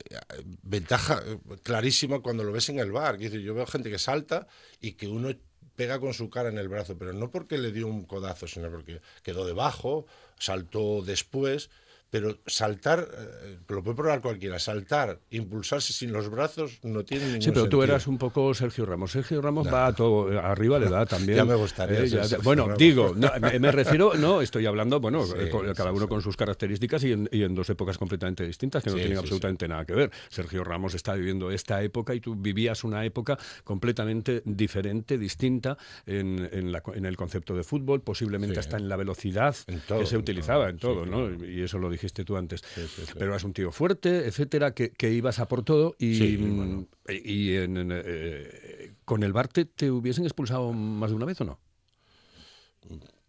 ventaja 0.62 1.24
eh, 1.26 1.40
clarísima 1.64 2.20
cuando 2.20 2.44
lo 2.44 2.52
ves 2.52 2.70
en 2.70 2.78
el 2.78 2.92
bar. 2.92 3.18
Yo 3.18 3.56
veo 3.56 3.66
gente 3.66 3.90
que 3.90 3.98
salta 3.98 4.48
y 4.80 4.92
que 4.94 5.08
uno 5.08 5.30
pega 5.76 6.00
con 6.00 6.14
su 6.14 6.30
cara 6.30 6.50
en 6.50 6.60
el 6.60 6.70
brazo, 6.70 6.96
pero 6.96 7.12
no 7.12 7.32
porque 7.32 7.58
le 7.58 7.72
dio 7.72 7.88
un 7.88 8.06
codazo, 8.06 8.48
sino 8.48 8.70
porque 8.70 9.02
quedó 9.24 9.48
debajo, 9.48 10.06
saltó 10.38 11.02
después. 11.02 11.72
Pero 12.16 12.38
saltar, 12.46 13.10
eh, 13.44 13.58
lo 13.68 13.84
puede 13.84 13.98
probar 13.98 14.22
cualquiera, 14.22 14.58
saltar, 14.58 15.20
impulsarse 15.32 15.92
sin 15.92 16.14
los 16.14 16.30
brazos 16.30 16.80
no 16.84 17.04
tiene 17.04 17.26
ningún 17.26 17.42
Sí, 17.42 17.52
pero 17.52 17.68
tú 17.68 17.84
eras 17.84 18.08
un 18.08 18.18
poco 18.18 18.54
Sergio 18.54 18.86
Ramos. 18.86 19.12
Sergio 19.12 19.42
Ramos 19.42 19.68
va 19.68 19.88
a 19.88 19.94
todo, 19.94 20.30
arriba 20.40 20.80
le 20.80 20.88
da 20.90 21.06
también. 21.06 21.36
Ya 21.40 21.44
me 21.44 21.56
gustaría 21.56 22.04
Eh, 22.04 22.08
ya- 22.08 22.38
bueno, 22.42 22.64
Ramos. 22.64 22.78
digo, 22.78 23.14
no, 23.18 23.30
me, 23.42 23.60
me 23.60 23.70
refiero, 23.74 24.14
no, 24.16 24.40
estoy 24.42 24.66
hablando, 24.66 25.02
bueno, 25.02 25.26
Sí, 25.26 25.34
eh, 25.38 25.52
cada 25.76 25.92
uno 25.92 26.04
sí. 26.04 26.08
con 26.08 26.22
sus 26.22 26.38
características 26.38 27.04
y 27.04 27.12
en, 27.12 27.28
y 27.34 27.44
en 27.44 27.54
dos 27.54 27.70
épocas 27.70 27.98
completamente 27.98 28.46
distintas 28.48 28.82
que 28.82 28.92
no 28.92 28.96
tienen 28.96 29.18
absolutamente 29.18 29.68
nada 29.68 29.84
que 29.84 29.94
ver. 29.94 30.12
Sergio 30.30 30.64
Ramos 30.64 30.94
está 30.96 31.16
viviendo 31.16 31.52
esta 31.52 31.84
época 31.84 32.16
y 32.16 32.22
tú 32.22 32.34
vivías 32.38 32.86
una 32.86 33.04
época 33.04 33.38
completamente 33.66 34.42
diferente, 34.46 35.18
distinta 35.18 35.78
en, 36.06 36.48
en 36.54 36.72
la- 36.72 36.82
en 36.94 37.06
el 37.06 37.18
concepto 37.18 37.56
de 37.58 37.64
fútbol, 37.66 38.00
posiblemente 38.02 38.58
hasta 38.58 38.78
en 38.78 38.88
la 38.88 38.96
velocidad 38.96 39.54
todo, 39.86 40.00
que 40.00 40.06
se 40.06 40.18
utilizaba, 40.18 40.70
en 40.70 40.78
todo, 40.78 41.06
¿no? 41.06 41.30
Y 41.46 41.62
eso 41.62 41.78
lo 41.78 41.90
dijiste 42.06 42.24
tú 42.26 42.38
antes. 42.38 42.62
Sí, 42.74 42.82
sí, 42.96 43.06
sí. 43.06 43.12
Pero 43.18 43.36
es 43.36 43.44
un 43.44 43.54
tío 43.54 43.72
fuerte, 43.72 44.26
etcétera, 44.28 44.74
que, 44.74 44.92
que 44.92 45.12
ibas 45.12 45.40
a 45.40 45.48
por 45.48 45.64
todo 45.64 45.96
y, 46.00 46.16
Sí, 46.16 46.38
mm, 46.38 46.56
bueno. 46.58 46.88
y 47.10 47.56
en- 47.56 47.78
en, 47.78 47.90
eh, 47.94 48.94
con 49.06 49.24
el 49.24 49.34
bar 49.34 49.48
te, 49.48 49.66
te 49.66 49.92
hubiesen 49.92 50.24
expulsado 50.26 50.72
más 50.74 51.10
de 51.12 51.16
una 51.18 51.26
vez 51.26 51.40
o 51.42 51.46
no? 51.46 51.60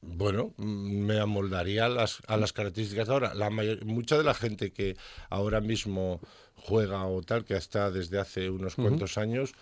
Bueno, 0.02 0.52
me 0.58 1.18
amoldaría 1.18 1.86
a 1.86 1.88
las, 1.88 2.22
a 2.28 2.36
las 2.36 2.52
características 2.52 3.08
de 3.08 3.12
ahora. 3.14 3.34
La 3.34 3.50
mayor- 3.50 3.84
mucha 3.84 4.16
de 4.16 4.22
la 4.24 4.34
gente 4.34 4.70
que 4.72 4.96
ahora 5.30 5.60
mismo 5.60 6.20
juega 6.54 7.04
o 7.06 7.22
tal, 7.22 7.44
que 7.44 7.54
está 7.56 7.90
desde 7.90 8.18
hace 8.18 8.50
unos 8.50 8.76
cuantos 8.76 9.18
años, 9.18 9.52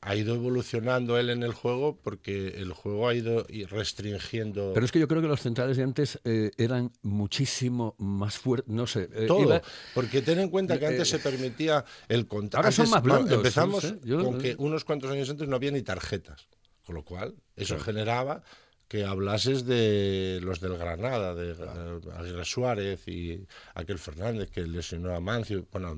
ha 0.00 0.14
ido 0.14 0.34
evolucionando 0.34 1.18
él 1.18 1.30
en 1.30 1.42
el 1.42 1.52
juego 1.52 1.98
porque 2.02 2.48
el 2.56 2.72
juego 2.72 3.08
ha 3.08 3.14
ido 3.14 3.46
restringiendo 3.68 4.72
Pero 4.74 4.86
es 4.86 4.92
que 4.92 4.98
yo 5.00 5.08
creo 5.08 5.20
que 5.22 5.28
los 5.28 5.40
centrales 5.40 5.76
de 5.76 5.82
antes 5.82 6.20
eh, 6.24 6.50
eran 6.56 6.92
muchísimo 7.02 7.94
más 7.98 8.38
fuertes, 8.38 8.72
no 8.72 8.86
sé. 8.86 9.08
eh, 9.12 9.26
todo. 9.26 9.42
iba- 9.42 9.62
Porque 9.94 10.22
ten 10.22 10.38
en 10.40 10.48
cuenta 10.50 10.78
que 10.78 10.84
Eh, 10.84 10.88
antes 10.88 11.08
se 11.08 11.18
permitía 11.18 11.84
el 12.08 12.26
contacto. 12.26 12.58
ahora 12.58 12.72
son 12.72 12.90
más 12.90 13.02
blandos, 13.02 13.32
Empezamos 13.32 13.94
yo- 14.04 14.22
con 14.24 14.38
que 14.38 14.54
unos 14.58 14.84
cuantos 14.84 15.10
años 15.10 15.28
antes 15.30 15.48
no 15.48 15.56
había 15.56 15.70
ni 15.70 15.82
tarjetas. 15.82 16.48
Con 16.84 16.94
lo 16.94 17.04
cual, 17.04 17.34
eso 17.54 17.74
Claro. 17.74 17.84
generaba 17.84 18.42
que 18.88 19.04
hablases 19.04 19.66
de 19.66 20.40
los 20.42 20.60
del 20.60 20.78
Granada, 20.78 21.34
de 21.34 21.52
eh, 21.52 22.00
Aguirre 22.16 22.44
Suárez 22.44 23.06
y 23.06 23.46
aquel 23.74 23.98
Fernández 23.98 24.50
que 24.50 24.62
lesionó 24.62 25.14
a 25.14 25.20
Mancio. 25.20 25.66
Bueno, 25.70 25.94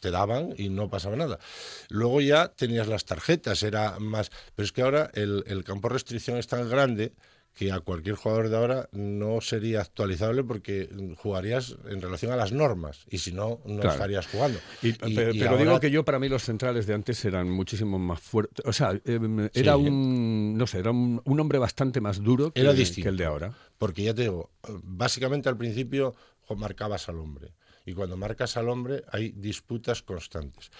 te 0.00 0.10
daban 0.10 0.54
y 0.56 0.68
no 0.68 0.88
pasaba 0.88 1.16
nada. 1.16 1.40
Luego 1.88 2.20
ya 2.20 2.48
tenías 2.48 2.86
las 2.86 3.04
tarjetas, 3.04 3.62
era 3.64 3.98
más. 3.98 4.30
Pero 4.54 4.64
es 4.64 4.72
que 4.72 4.82
ahora 4.82 5.10
el, 5.14 5.42
el 5.48 5.64
campo 5.64 5.88
de 5.88 5.94
restricción 5.94 6.38
es 6.38 6.46
tan 6.46 6.68
grande 6.70 7.12
que 7.54 7.70
a 7.70 7.80
cualquier 7.80 8.14
jugador 8.16 8.48
de 8.48 8.56
ahora 8.56 8.88
no 8.92 9.40
sería 9.42 9.80
actualizable 9.82 10.42
porque 10.42 10.88
jugarías 11.18 11.76
en 11.88 12.00
relación 12.00 12.32
a 12.32 12.36
las 12.36 12.50
normas 12.52 13.04
y 13.10 13.18
si 13.18 13.32
no, 13.32 13.60
no 13.66 13.80
Claro. 13.80 13.90
estarías 13.92 14.26
jugando. 14.26 14.58
y- 14.82 14.88
Y- 14.88 14.92
pero 15.14 15.32
y 15.34 15.38
pero 15.38 15.50
ahora- 15.50 15.62
digo 15.64 15.80
que 15.80 15.90
yo, 15.90 16.04
para 16.04 16.18
mí, 16.18 16.28
los 16.28 16.42
centrales 16.44 16.86
de 16.86 16.94
antes 16.94 17.22
eran 17.24 17.50
muchísimo 17.50 17.98
más 17.98 18.20
fuertes. 18.20 18.64
O 18.66 18.72
sea, 18.72 18.92
eh, 19.04 19.50
era 19.52 19.74
Sí. 19.74 19.80
un, 19.80 20.56
no 20.56 20.66
sé, 20.66 20.78
era 20.78 20.90
un, 20.92 21.20
un 21.24 21.40
hombre 21.40 21.58
bastante 21.58 22.00
más 22.00 22.22
duro 22.22 22.52
que, 22.52 22.60
Era 22.62 22.72
que 22.72 22.78
distinto. 22.78 23.10
el 23.10 23.16
de 23.18 23.24
ahora. 23.26 23.54
Porque 23.78 24.02
ya 24.04 24.14
te 24.14 24.22
digo, 24.22 24.50
básicamente 24.82 25.48
al 25.48 25.56
principio 25.56 26.14
marcabas 26.56 27.08
al 27.08 27.18
hombre. 27.18 27.52
Y 27.84 27.94
cuando 27.94 28.16
marcas 28.16 28.56
al 28.56 28.68
hombre 28.68 29.02
hay 29.10 29.32
disputas 29.32 30.02
constantes. 30.02 30.70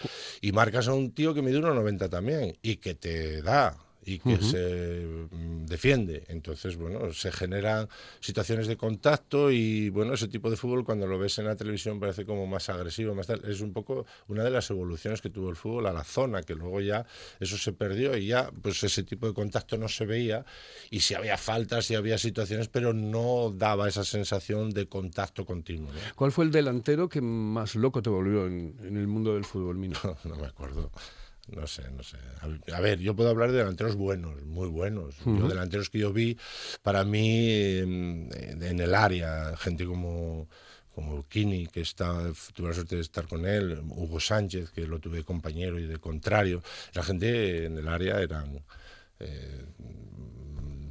Y 0.41 0.53
marcas 0.53 0.87
a 0.89 0.95
un 0.95 1.13
tío 1.13 1.35
que 1.35 1.43
mide 1.43 1.59
1,90 1.59 2.09
también 2.09 2.57
y 2.63 2.77
que 2.77 2.95
te 2.95 3.43
da 3.43 3.77
y 4.05 4.19
que 4.19 4.37
se 4.39 5.07
mm, 5.31 5.67
defiende. 5.67 6.25
Entonces, 6.29 6.77
bueno, 6.77 7.13
se 7.13 7.31
generan 7.31 7.89
situaciones 8.21 8.67
de 8.67 8.77
contacto 8.77 9.51
y, 9.51 9.91
bueno, 9.91 10.15
ese 10.15 10.29
tipo 10.29 10.51
de 10.51 10.57
fútbol 10.57 10.85
cuando 10.85 11.07
lo 11.07 11.19
ves 11.19 11.39
en 11.39 11.47
la 11.47 11.57
televisión 11.57 12.01
parece 12.01 12.25
como 12.25 12.47
más 12.47 12.69
agresivo, 12.69 13.15
más 13.15 13.27
tal. 13.27 13.45
Es 13.45 13.61
un 13.61 13.73
poco 13.73 14.07
una 14.29 14.43
de 14.43 14.51
las 14.51 14.71
evoluciones 14.71 15.21
que 15.21 15.31
tuvo 15.31 15.51
el 15.51 15.57
fútbol 15.57 15.87
a 15.87 15.93
la 15.93 16.05
zona, 16.05 16.43
que 16.43 16.55
luego 16.55 16.81
ya 16.81 17.07
eso 17.41 17.57
se 17.57 17.73
perdió 17.73 18.17
y 18.17 18.27
ya, 18.27 18.51
pues 18.63 18.83
ese 18.83 19.05
tipo 19.05 19.27
de 19.27 19.35
contacto 19.35 19.77
no 19.77 19.89
se 19.89 20.07
veía 20.07 20.45
y 20.91 21.01
si 21.01 21.15
había 21.15 21.39
faltas, 21.39 21.87
si 21.87 21.95
había 21.95 22.19
situaciones, 22.19 22.69
pero 22.69 22.93
no 22.93 23.53
daba 23.55 23.89
esa 23.89 24.05
sensación 24.05 24.71
de 24.71 24.87
contacto 24.87 25.45
continuo. 25.45 25.93
¿no? 25.93 25.99
¿Cuál 26.17 26.33
fue 26.33 26.45
el 26.45 26.51
delantero 26.51 27.09
que 27.09 27.21
más 27.21 27.75
loco 27.77 28.03
te 28.03 28.11
volvió 28.11 28.47
en, 28.47 28.77
en 28.83 28.97
el 28.97 29.07
mundo 29.07 29.35
del 29.35 29.45
fútbol, 29.45 29.77
Mino? 29.77 29.99
no 30.25 30.37
me 30.37 30.47
acuerdo. 30.47 30.91
No 31.49 31.67
sé, 31.67 31.91
no 31.91 32.03
sé. 32.03 32.19
A 32.73 32.81
ver, 32.81 33.01
yo 33.01 33.17
puedo 33.17 33.29
hablar 33.29 33.51
de 33.51 33.59
delanteros 33.59 33.97
buenos, 33.97 34.43
muy 34.45 34.69
buenos. 34.69 35.17
Yo, 35.27 35.49
delanteros 35.49 35.91
que 35.91 35.99
yo 35.99 36.13
vi, 36.13 36.39
para 36.83 37.05
mí, 37.05 37.53
en, 37.79 38.31
en 38.63 38.81
el 38.81 38.95
área, 38.95 39.57
gente 39.57 39.85
como 39.85 40.49
como 40.95 41.27
Kini, 41.27 41.67
que 41.67 41.81
está, 41.81 42.31
tuve 42.55 42.69
la 42.69 42.75
suerte 42.75 42.97
de 42.97 43.03
estar 43.03 43.27
con 43.27 43.47
él, 43.47 43.81
Hugo 43.89 44.21
Sánchez, 44.21 44.71
que 44.71 44.87
lo 44.87 44.99
tuve 44.99 45.19
de 45.19 45.25
compañero 45.25 45.79
y 45.79 45.87
de 45.87 45.99
contrario. 45.99 46.63
La 46.95 47.03
gente 47.03 47.67
en 47.67 47.79
el 47.79 47.89
área 47.89 48.21
eran, 48.21 48.63
eh, 49.19 49.65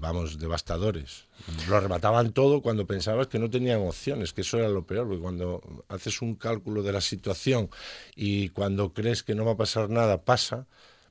vamos, 0.02 0.38
devastadores. 0.40 1.28
Lo 1.70 1.80
remataban 1.80 2.34
todo 2.34 2.62
cuando 2.62 2.86
pensabas 2.86 3.28
que 3.28 3.40
no 3.40 3.50
tenían 3.50 3.80
opciones, 3.82 4.34
que 4.34 4.42
eso 4.42 4.58
era 4.58 4.68
lo 4.68 4.86
peor, 4.86 5.08
porque 5.08 5.22
cuando 5.22 5.62
haces 5.88 6.22
un 6.22 6.36
cálculo 6.36 6.84
de 6.84 6.92
la 6.92 7.02
situación 7.02 7.70
y 8.16 8.50
cuando 8.50 8.92
crees 8.94 9.24
que 9.24 9.36
no 9.36 9.46
va 9.46 9.54
a 9.54 9.58
pasar 9.58 9.90
nada, 9.90 10.22
pasa, 10.24 10.68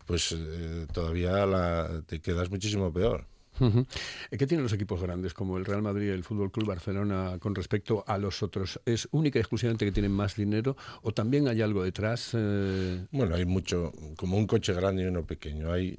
pues 0.06 0.32
eh, 0.36 0.86
todavía 0.92 1.46
la- 1.46 2.02
te 2.06 2.20
quedas 2.20 2.50
muchísimo 2.50 2.92
peor. 2.92 3.26
Ujú. 3.60 3.84
¿Qué 4.30 4.46
tienen 4.46 4.62
los 4.62 4.72
equipos 4.72 5.02
grandes 5.02 5.34
como 5.34 5.58
el 5.58 5.66
Real 5.66 5.82
Madrid 5.82 6.06
y 6.06 6.10
el 6.10 6.24
Fútbol 6.24 6.50
Club 6.50 6.66
Barcelona 6.68 7.36
con 7.40 7.54
respecto 7.54 8.04
a 8.06 8.16
los 8.16 8.42
otros? 8.42 8.80
¿Es 8.86 9.06
única 9.12 9.38
y 9.38 9.40
exclusivamente 9.40 9.84
que 9.84 9.92
tienen 9.92 10.12
más 10.12 10.34
dinero 10.36 10.76
o 11.02 11.12
también 11.12 11.46
hay 11.46 11.60
algo 11.60 11.82
detrás? 11.82 12.30
eh, 12.32 13.04
Bueno, 13.10 13.34
hay 13.34 13.44
mucho, 13.44 13.92
como 14.16 14.38
un 14.38 14.46
coche 14.46 14.72
grande 14.72 15.02
y 15.02 15.06
uno 15.06 15.24
pequeño. 15.26 15.70
Hay 15.72 15.98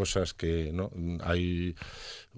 cosas 0.00 0.34
que, 0.34 0.70
¿no? 0.78 0.90
Hay 1.22 1.74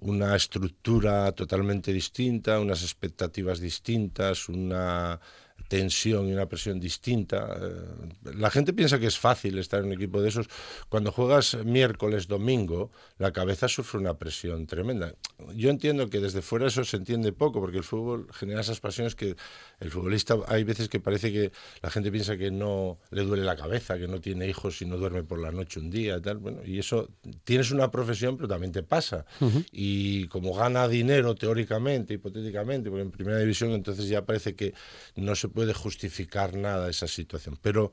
una 0.00 0.36
estructura 0.36 1.32
totalmente 1.32 1.92
distinta, 1.92 2.60
unas 2.60 2.82
expectativas 2.82 3.58
distintas, 3.58 4.48
una 4.48 5.20
tensión 5.68 6.28
y 6.28 6.32
una 6.32 6.46
presión 6.46 6.80
distinta. 6.80 7.56
Eh, 7.60 8.32
La 8.36 8.50
gente 8.50 8.72
piensa 8.72 8.98
que 8.98 9.06
es 9.06 9.18
fácil 9.18 9.58
estar 9.58 9.80
en 9.80 9.86
un 9.86 9.92
equipo 9.92 10.20
de 10.20 10.30
esos. 10.30 10.48
Cuando 10.88 11.12
juegas 11.12 11.56
miércoles, 11.64 12.26
domingo, 12.26 12.90
la 13.18 13.32
cabeza 13.32 13.68
sufre 13.68 14.00
una 14.00 14.14
presión 14.14 14.66
tremenda. 14.66 15.14
Yo 15.54 15.70
entiendo 15.70 16.08
que 16.08 16.20
desde 16.20 16.42
fuera 16.42 16.66
eso 16.66 16.84
se 16.84 16.96
entiende 16.96 17.32
poco, 17.32 17.60
porque 17.60 17.78
el 17.78 17.84
fútbol 17.84 18.26
genera 18.32 18.62
esas 18.62 18.80
pasiones 18.80 19.14
que 19.14 19.36
el 19.80 19.90
futbolista 19.90 20.36
hay 20.46 20.64
veces 20.64 20.88
que 20.88 21.00
parece 21.00 21.32
que 21.32 21.52
la 21.82 21.90
gente 21.90 22.10
piensa 22.10 22.36
que 22.36 22.50
no 22.50 22.98
le 23.10 23.22
duele 23.22 23.44
la 23.44 23.56
cabeza, 23.56 23.98
que 23.98 24.08
no 24.08 24.20
tiene 24.20 24.48
hijos 24.48 24.80
y 24.80 24.86
no 24.86 24.96
duerme 24.96 25.22
por 25.22 25.38
la 25.38 25.52
noche 25.52 25.80
un 25.80 25.90
día 25.90 26.16
y 26.16 26.20
tal. 26.22 26.38
Bueno, 26.38 26.60
y 26.64 26.78
eso 26.78 27.10
tienes 27.44 27.70
una 27.70 27.90
profesión, 27.90 28.36
pero 28.36 28.48
también 28.48 28.72
te 28.72 28.82
pasa. 28.82 29.26
Y 29.70 30.26
como 30.28 30.54
gana 30.54 30.88
dinero 30.88 31.34
teóricamente, 31.34 32.14
hipotéticamente, 32.14 32.88
porque 32.88 33.02
en 33.02 33.10
primera 33.10 33.38
división 33.38 33.72
entonces 33.72 34.08
ya 34.08 34.24
parece 34.24 34.54
que 34.54 34.72
no 35.14 35.34
se 35.34 35.48
puede 35.48 35.57
justificar 35.74 36.54
nada 36.54 36.90
esa 36.90 37.08
situación. 37.08 37.58
Pero 37.60 37.92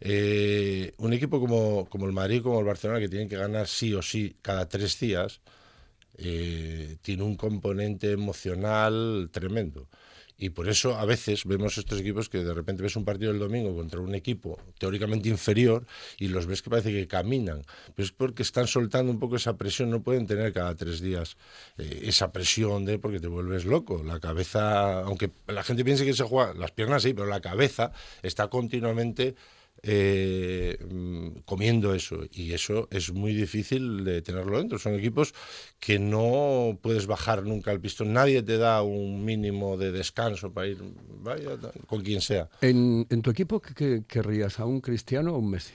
eh, 0.00 0.94
un 0.98 1.12
equipo 1.12 1.40
como, 1.40 1.86
como 1.88 2.06
el 2.06 2.12
Madrid, 2.12 2.42
como 2.42 2.60
el 2.60 2.66
Barcelona, 2.66 3.00
que 3.00 3.08
tienen 3.08 3.28
que 3.28 3.36
ganar 3.36 3.66
sí 3.68 3.94
o 3.94 4.02
sí 4.02 4.36
cada 4.42 4.68
tres 4.68 4.98
días, 4.98 5.40
eh, 6.18 6.96
tiene 7.02 7.22
un 7.22 7.36
componente 7.36 8.12
emocional 8.12 9.30
tremendo. 9.32 9.88
Y 10.36 10.50
por 10.50 10.68
eso 10.68 10.96
a 10.96 11.04
veces 11.04 11.44
vemos 11.44 11.78
estos 11.78 12.00
equipos 12.00 12.28
que 12.28 12.38
de 12.38 12.52
repente 12.52 12.82
ves 12.82 12.96
un 12.96 13.04
partido 13.04 13.30
el 13.30 13.38
domingo 13.38 13.74
contra 13.74 14.00
un 14.00 14.14
equipo 14.14 14.58
teóricamente 14.78 15.28
inferior 15.28 15.86
y 16.18 16.28
los 16.28 16.46
ves 16.46 16.60
que 16.60 16.70
parece 16.70 16.90
que 16.90 17.06
caminan. 17.06 17.62
Pero 17.94 18.04
es 18.04 18.12
porque 18.12 18.42
están 18.42 18.66
soltando 18.66 19.12
un 19.12 19.20
poco 19.20 19.36
esa 19.36 19.56
presión, 19.56 19.90
no 19.90 20.02
pueden 20.02 20.26
tener 20.26 20.52
cada 20.52 20.74
tres 20.74 21.00
días 21.00 21.36
eh, 21.78 22.00
esa 22.04 22.32
presión 22.32 22.84
de 22.84 22.98
porque 22.98 23.20
te 23.20 23.28
vuelves 23.28 23.64
loco. 23.64 24.02
La 24.02 24.18
cabeza, 24.18 25.00
aunque 25.00 25.30
la 25.46 25.62
gente 25.62 25.84
piense 25.84 26.04
que 26.04 26.14
se 26.14 26.24
juega, 26.24 26.52
las 26.54 26.72
piernas 26.72 27.02
sí, 27.02 27.14
pero 27.14 27.26
la 27.26 27.40
cabeza 27.40 27.92
está 28.22 28.48
continuamente 28.48 29.36
eh, 29.86 30.78
mm, 30.90 31.40
comiendo 31.44 31.94
eso 31.94 32.24
y 32.32 32.52
eso 32.52 32.88
es 32.90 33.12
muy 33.12 33.34
difícil 33.34 34.02
de 34.02 34.22
tenerlo 34.22 34.58
dentro. 34.58 34.78
Son 34.78 34.94
equipos 34.94 35.34
que 35.78 35.98
no 35.98 36.78
puedes 36.80 37.06
bajar 37.06 37.44
nunca 37.44 37.70
el 37.70 37.80
pistón. 37.80 38.14
Nadie 38.14 38.42
te 38.42 38.56
da 38.56 38.82
un 38.82 39.24
mínimo 39.24 39.76
de 39.76 39.92
descanso 39.92 40.52
para 40.52 40.68
ir 40.68 40.78
vaya, 41.20 41.58
con 41.86 42.00
quien 42.00 42.22
sea. 42.22 42.48
¿En, 42.62 43.06
en 43.10 43.20
tu 43.20 43.30
equipo 43.30 43.60
qué, 43.60 43.74
qué 43.74 44.04
querrías? 44.08 44.58
¿A 44.58 44.64
un 44.64 44.80
Cristiano 44.80 45.34
o 45.34 45.38
un 45.38 45.50
Messi? 45.50 45.74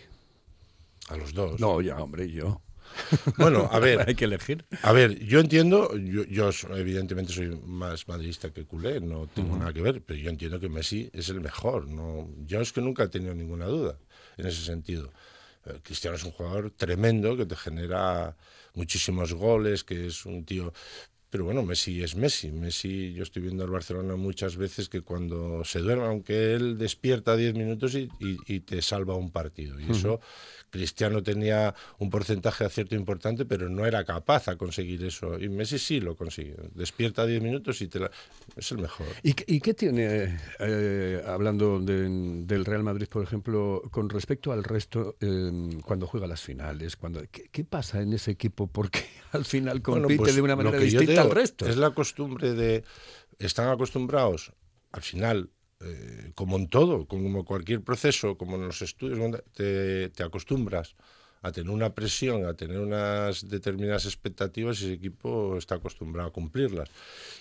A 1.10 1.18
los 1.18 1.34
dos. 1.34 1.60
No, 1.60 1.80
ya, 1.82 2.02
hombre, 2.02 2.32
yo. 2.32 2.62
Bueno, 3.38 3.68
a 3.72 3.80
ver, 3.80 4.04
Hay 4.08 4.16
que 4.16 4.26
elegir. 4.26 4.66
A 4.84 4.92
ver, 4.92 5.20
yo 5.26 5.40
entiendo, 5.40 5.96
yo, 5.98 6.50
evidentemente 6.76 7.34
soy 7.34 7.50
más 7.66 8.08
madridista 8.08 8.52
que 8.52 8.66
culé, 8.66 9.00
no 9.02 9.28
tengo 9.28 9.58
nada 9.58 9.74
que 9.74 9.82
ver, 9.82 10.02
pero 10.02 10.20
yo 10.20 10.30
entiendo 10.30 10.60
que 10.60 10.70
Messi 10.70 11.10
es 11.14 11.30
el 11.30 11.42
mejor. 11.42 11.88
No, 11.88 12.30
yo 12.46 12.62
es 12.62 12.74
que 12.74 12.82
nunca 12.82 13.04
he 13.04 13.08
tenido 13.10 13.34
ninguna 13.34 13.66
duda 13.66 13.98
en 14.38 14.48
ese 14.48 14.64
sentido. 14.64 15.12
Eh, 15.66 15.80
Cristiano 15.84 16.16
es 16.18 16.24
un 16.24 16.32
jugador 16.32 16.72
tremendo 16.72 17.36
que 17.38 17.46
te 17.46 17.56
genera 17.56 18.36
muchísimos 18.74 19.34
goles, 19.34 19.84
que 19.84 20.08
es 20.08 20.26
un 20.26 20.46
tío. 20.46 20.74
Pero 21.30 21.44
bueno, 21.46 21.62
Messi 21.62 22.02
es 22.02 22.16
Messi. 22.16 22.50
Messi, 22.52 23.14
yo 23.14 23.22
estoy 23.22 23.44
viendo 23.44 23.64
al 23.64 23.70
Barcelona 23.70 24.16
muchas 24.16 24.58
veces 24.58 24.90
que 24.90 25.02
cuando 25.02 25.64
se 25.64 25.80
duerme, 25.80 26.06
aunque 26.06 26.56
él 26.56 26.78
despierta 26.80 27.36
10 27.36 27.54
minutos 27.54 27.94
y, 27.94 28.10
y- 28.20 28.38
y 28.48 28.62
te 28.62 28.82
salva 28.82 29.14
un 29.16 29.30
partido. 29.32 29.80
Y 29.80 29.92
eso, 29.92 30.20
Cristiano 30.70 31.24
tenía 31.24 31.74
un 31.98 32.10
porcentaje 32.10 32.64
de 32.64 32.68
acierto 32.68 32.96
importante, 32.96 33.46
pero 33.46 33.70
no 33.70 33.86
era 33.86 34.04
capaz 34.06 34.48
a 34.48 34.56
conseguir 34.56 35.04
eso. 35.04 35.40
Y 35.40 35.50
Messi 35.50 35.80
sí 35.80 36.00
lo 36.00 36.16
consigue. 36.16 36.56
Despierta 36.74 37.26
10 37.26 37.42
minutos 37.42 37.82
y 37.82 37.88
te 37.88 38.00
la... 38.00 38.12
es 38.56 38.72
el 38.72 38.78
mejor. 38.80 39.08
¿Y, 39.24 39.34
qué- 39.34 39.46
y 39.48 39.60
qué 39.60 39.74
tiene, 39.74 40.38
eh, 40.60 41.24
hablando 41.26 41.80
de- 41.80 42.44
del 42.46 42.66
Real 42.66 42.84
Madrid, 42.84 43.08
por 43.10 43.24
ejemplo, 43.24 43.82
con 43.92 44.10
respecto 44.10 44.52
al 44.52 44.64
resto, 44.64 45.16
eh, 45.22 45.52
cuando 45.84 46.08
juega 46.08 46.28
las 46.28 46.42
finales? 46.42 46.96
Cuando, 46.96 47.22
¿qué, 47.32 47.50
qué 47.52 47.64
pasa 47.66 48.02
en 48.02 48.14
ese 48.14 48.32
equipo? 48.32 48.68
Porque 48.68 49.06
al 49.32 49.46
final 49.46 49.80
Bueno, 49.82 50.04
compite 50.04 50.18
pues, 50.24 50.36
de 50.36 50.42
una 50.42 50.56
manera 50.56 50.78
distinta 50.80 51.22
al 51.22 51.32
resto. 51.32 51.68
Es 51.68 51.78
la 51.78 51.92
costumbre 51.92 52.54
de. 52.54 52.84
Están 53.40 53.70
acostumbrados, 53.70 54.54
al 54.92 55.02
final, 55.02 55.50
eh, 55.82 56.32
como 56.36 56.58
en 56.58 56.68
todo, 56.68 57.06
como 57.06 57.46
cualquier 57.46 57.82
proceso, 57.82 58.38
como 58.38 58.56
en 58.56 58.66
los 58.66 58.82
estudios, 58.82 59.42
te, 59.54 60.10
te 60.10 60.24
acostumbras 60.24 60.96
a 61.42 61.52
tener 61.52 61.70
una 61.70 61.94
presión, 61.94 62.46
a 62.46 62.54
tener 62.54 62.80
unas 62.80 63.48
determinadas 63.48 64.06
expectativas 64.06 64.82
y 64.82 64.86
ese 64.86 64.94
equipo 64.94 65.58
está 65.58 65.76
acostumbrado 65.76 66.30
a 66.30 66.34
cumplirlas. 66.34 66.90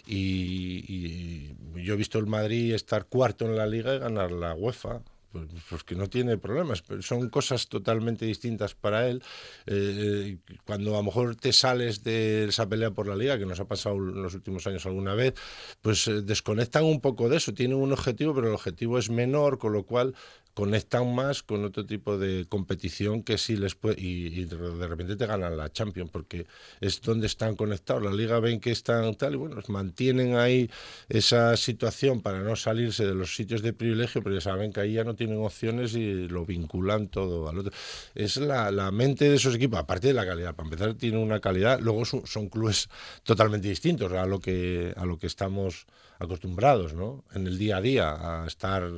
Y, 0.07 0.85
y 0.89 1.83
yo 1.83 1.95
he 1.95 1.97
visto 1.97 2.19
el 2.19 2.27
Madrid 2.27 2.75
estar 2.75 3.07
cuarto 3.07 3.45
en 3.47 3.57
la 3.57 3.67
liga 3.67 3.95
y 3.95 3.99
ganar 3.99 4.31
la 4.31 4.55
UEFA. 4.55 5.03
Pues, 5.31 5.85
que 5.85 5.95
no 5.95 6.09
tiene 6.09 6.39
problemas, 6.39 6.81
pero 6.81 7.03
son 7.03 7.29
cosas 7.29 7.69
totalmente 7.69 8.25
distintas 8.25 8.75
para 8.75 9.09
él. 9.09 9.23
Eh, 9.67 10.39
cuando 10.65 10.95
a 10.95 10.99
lo 10.99 11.03
mejor 11.03 11.37
te 11.37 11.53
sales 11.53 12.03
de 12.03 12.47
esa 12.49 12.67
pelea 12.67 12.93
por 12.93 13.07
la 13.07 13.15
liga, 13.15 13.39
que 13.39 13.45
nos 13.45 13.61
ha 13.61 13.67
pasado 13.67 13.97
en 13.97 14.23
los 14.23 14.35
últimos 14.35 14.67
años 14.67 14.87
alguna 14.87 15.15
vez, 15.15 15.35
pues 15.83 16.09
eh, 16.09 16.23
desconectan 16.23 16.85
un 16.85 17.01
poco 17.01 17.29
de 17.29 17.37
eso. 17.37 17.53
Tienen 17.53 17.77
un 17.77 17.93
objetivo, 17.93 18.35
pero 18.35 18.49
el 18.49 18.55
objetivo 18.55 18.99
es 18.99 19.11
menor, 19.11 19.59
con 19.59 19.75
lo 19.75 19.85
cual 19.85 20.15
conectan 20.59 21.15
más 21.15 21.45
con 21.45 21.65
otro 21.65 21.87
tipo 21.87 22.19
de 22.19 22.45
competición 22.49 23.23
que 23.23 23.39
sí 23.39 23.57
les 23.57 23.77
puede 23.77 23.95
y, 24.01 24.41
y 24.41 24.45
de 24.45 24.89
repente 24.89 25.15
te 25.15 25.25
ganan 25.25 25.57
la 25.57 25.73
Champions 25.73 26.11
porque 26.11 26.49
es 26.81 27.01
donde 27.01 27.29
están 27.29 27.55
conectados. 27.55 28.03
La 28.03 28.11
Liga 28.11 28.41
ven 28.41 28.59
que 28.59 28.73
están 28.73 29.15
tal 29.15 29.35
y 29.35 29.37
bueno 29.37 29.57
mantienen 29.69 30.35
ahí 30.35 30.69
esa 31.09 31.57
situación 31.57 32.23
para 32.23 32.41
no 32.41 32.57
salirse 32.57 33.07
de 33.07 33.15
los 33.15 33.37
sitios 33.37 33.63
de 33.63 33.73
privilegio 33.73 34.21
pero 34.21 34.35
ya 34.35 34.41
saben 34.41 34.73
que 34.73 34.81
ahí 34.81 34.95
ya 34.95 35.05
no 35.05 35.15
tienen 35.15 35.39
opciones 35.39 35.95
y 35.95 36.27
lo 36.27 36.45
vinculan 36.45 37.07
todo 37.07 37.49
al 37.49 37.59
otro. 37.59 37.73
Es 38.17 38.37
la, 38.37 38.73
la 38.73 38.91
mente 38.91 39.31
de 39.31 39.37
esos 39.37 39.55
equipos 39.55 39.79
aparte 39.79 40.09
de 40.09 40.15
la 40.15 40.27
calidad. 40.27 40.57
Para 40.57 40.67
empezar 40.67 40.95
tienen 40.95 41.21
una 41.21 41.39
calidad 41.39 41.79
luego 41.79 42.05
son, 42.05 42.27
son 42.27 42.49
clubes 42.49 42.89
totalmente 43.23 43.69
distintos 43.69 44.11
a 44.13 44.27
lo 44.27 44.41
que 44.41 44.93
a 44.97 45.07
lo 45.07 45.21
que 45.21 45.29
estamos 45.29 45.87
acostumbrados 46.19 46.95
¿no? 46.95 47.25
en 47.35 47.47
el 47.47 47.59
día 47.59 47.77
a 47.77 47.81
día 47.81 48.43
a 48.43 48.47
estar 48.47 48.91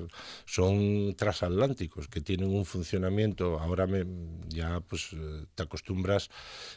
son 0.46 1.14
transatlánticos 1.54 2.08
que 2.08 2.20
tienen 2.20 2.50
un 2.50 2.64
funcionamiento 2.64 3.58
ahora 3.58 3.86
me, 3.86 4.04
ya 4.48 4.80
pues 4.80 5.12
eh, 5.12 5.44
te 5.54 5.62
acostumbras 5.62 6.30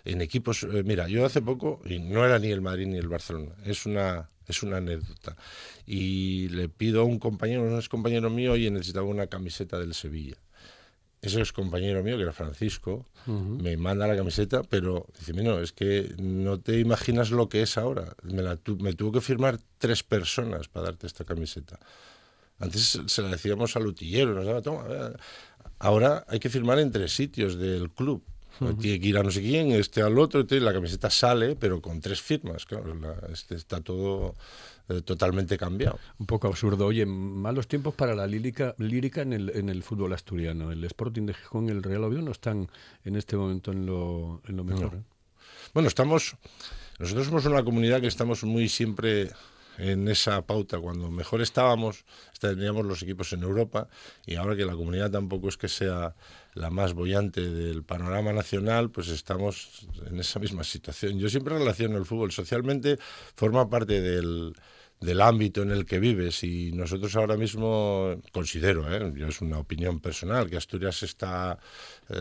en 0.06 0.22
equipos 0.22 0.64
eh, 0.64 0.84
mira 0.84 1.08
yo 1.08 1.26
hace 1.26 1.42
poco 1.42 1.82
y 1.86 2.00
no 2.00 2.26
era 2.26 2.40
ni 2.40 2.50
el 2.52 2.62
Madrid 2.62 2.88
ni 2.88 2.98
el 2.98 3.08
Barcelona 3.08 3.56
es 3.66 3.86
una 3.86 4.30
es 4.48 4.62
una 4.64 4.78
anécdota 4.78 5.38
y 5.86 6.50
le 6.50 6.68
pido 6.70 7.02
a 7.02 7.04
un 7.06 7.20
compañero 7.20 7.64
un 7.64 7.76
ex 7.76 7.88
compañero 7.90 8.30
mío 8.30 8.54
oye 8.54 8.70
necesitaba 8.72 9.06
una 9.06 9.28
camiseta 9.28 9.80
del 9.80 9.94
Sevilla 9.94 10.38
ese 11.22 11.40
ex 11.40 11.54
compañero 11.54 12.04
mío, 12.04 12.18
que 12.18 12.24
era 12.24 12.34
Francisco, 12.34 13.08
me 13.64 13.78
manda 13.78 14.06
la 14.08 14.18
camiseta, 14.18 14.62
pero 14.62 15.06
dice, 15.18 15.32
no, 15.32 15.62
es 15.62 15.72
que 15.72 16.14
no 16.18 16.60
te 16.60 16.78
imaginas 16.82 17.32
lo 17.32 17.48
que 17.48 17.62
es 17.62 17.78
ahora. 17.78 18.14
Me, 18.24 18.42
la 18.42 18.58
tu- 18.58 18.76
me 18.76 18.92
tuvo 18.92 19.14
que 19.14 19.22
firmar 19.22 19.58
tres 19.78 20.04
personas 20.04 20.68
para 20.68 20.88
darte 20.88 21.08
esta 21.08 21.24
camiseta. 21.24 21.80
Antes 22.64 23.00
se 23.06 23.22
la 23.22 23.30
decíamos 23.30 23.76
al 23.76 23.88
utillero, 23.88 24.34
nos 24.34 24.46
daba, 24.46 24.62
toma, 24.62 24.86
eh". 24.90 25.14
ahora 25.80 26.26
hay 26.28 26.40
que 26.40 26.50
firmar 26.50 26.80
en 26.80 26.92
tres 26.92 27.14
sitios 27.14 27.58
del 27.58 27.90
club. 27.92 28.24
Tiene 28.80 29.00
que 29.00 29.08
ir 29.08 29.18
a 29.18 29.24
no 29.24 29.32
sé 29.32 29.42
quién, 29.42 29.72
este 29.72 30.04
al 30.04 30.18
otro, 30.20 30.42
este, 30.42 30.60
la 30.62 30.72
camiseta 30.72 31.10
sale, 31.10 31.56
pero 31.56 31.82
con 31.82 32.00
tres 32.00 32.22
firmas. 32.22 32.66
Claro, 32.66 32.94
la- 32.94 33.18
este 33.32 33.56
está 33.56 33.82
todo 33.82 34.36
eh, 34.90 35.02
totalmente 35.02 35.58
cambiado. 35.58 35.98
Un 36.20 36.28
poco 36.28 36.48
absurdo. 36.48 36.86
Oye, 36.86 37.04
malos 37.06 37.68
tiempos 37.68 37.96
para 37.96 38.14
la 38.14 38.28
lírica, 38.28 38.76
lírica 38.78 39.24
en, 39.24 39.34
el, 39.34 39.50
en 39.56 39.70
el 39.70 39.82
fútbol 39.82 40.14
asturiano. 40.14 40.72
El 40.72 40.84
Sporting 40.84 41.24
de 41.26 41.34
Gijón 41.34 41.68
y 41.68 41.72
el 41.72 41.82
Real 41.82 42.04
Oviedo 42.04 42.22
no 42.22 42.32
están 42.32 42.70
en 43.04 43.16
este 43.16 43.36
momento 43.36 43.72
en 43.72 43.88
lo, 43.88 44.40
en 44.48 44.56
lo 44.56 44.64
mejor. 44.64 44.94
¿eh? 44.98 45.02
Bueno, 45.74 45.88
estamos. 45.90 46.36
Nosotros 47.00 47.26
somos 47.26 47.46
una 47.48 47.64
comunidad 47.64 48.02
que 48.02 48.08
estamos 48.08 48.44
muy 48.44 48.70
siempre 48.70 49.32
en 49.78 50.08
esa 50.08 50.46
pauta. 50.46 50.80
Cuando 50.80 51.10
mejor 51.10 51.42
estábamos, 51.42 52.06
teníamos 52.40 52.86
los 52.86 53.02
equipos 53.02 53.34
en 53.34 53.44
Europa 53.44 53.88
y 54.26 54.36
ahora 54.36 54.56
que 54.56 54.66
la 54.66 54.74
comunidad 54.74 55.12
tampoco 55.12 55.50
es 55.50 55.58
que 55.58 55.68
sea 55.68 56.16
la 56.54 56.70
más 56.70 56.94
bollante 56.94 57.42
del 57.42 57.84
panorama 57.84 58.32
nacional, 58.34 58.92
pues 58.92 59.10
estamos 59.10 59.88
en 60.06 60.20
esa 60.20 60.40
misma 60.40 60.64
situación. 60.64 61.20
Yo 61.20 61.30
siempre 61.30 61.58
relaciono 61.58 61.98
el 61.98 62.06
fútbol 62.06 62.32
socialmente, 62.32 62.98
forma 63.36 63.70
parte 63.70 64.02
del, 64.02 64.54
ámbito 65.20 65.64
en 65.64 65.72
el 65.72 65.86
que 65.86 66.00
vives. 66.00 66.44
Y 66.44 66.72
nosotros 66.74 67.16
ahora 67.16 67.36
mismo 67.36 68.22
considero, 68.32 68.94
¿eh? 68.94 69.12
yo 69.16 69.28
es 69.28 69.42
una 69.42 69.58
opinión 69.60 70.00
personal, 70.00 70.50
que 70.50 70.58
Asturias 70.58 71.04
está 71.04 71.58
eh, 72.10 72.16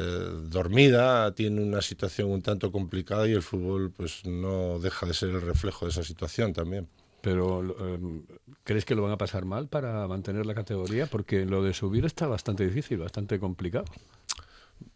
dormida, 0.49 1.33
tiene 1.35 1.63
una 1.63 1.83
situación 1.83 2.31
un 2.31 2.43
tanto 2.43 2.73
complicada 2.73 3.29
y 3.29 3.33
el 3.33 3.43
fútbol 3.43 3.93
pues 3.93 4.25
no 4.25 4.79
deja 4.81 5.07
de 5.07 5.15
ser 5.15 5.31
el 5.31 5.43
reflejo 5.43 5.85
de 5.85 5.91
esa 5.93 6.03
situación 6.03 6.53
también. 6.53 6.89
Pero 7.23 7.95
em, 7.95 8.25
¿crees 8.65 8.85
que 8.85 8.95
lo 8.95 9.03
van 9.03 9.13
a 9.13 9.17
pasar 9.17 9.45
mal 9.45 9.69
para 9.69 10.07
mantener 10.09 10.45
la 10.45 10.55
categoría? 10.55 11.07
Porque 11.07 11.47
lo 11.47 11.63
de 11.63 11.73
subir 11.73 12.05
está 12.05 12.27
bastante 12.27 12.67
difícil, 12.67 12.99
bastante 12.99 13.39
complicado. 13.39 13.87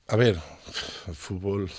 A 0.08 0.16
ver, 0.16 0.36
el 1.08 1.14
fútbol, 1.14 1.70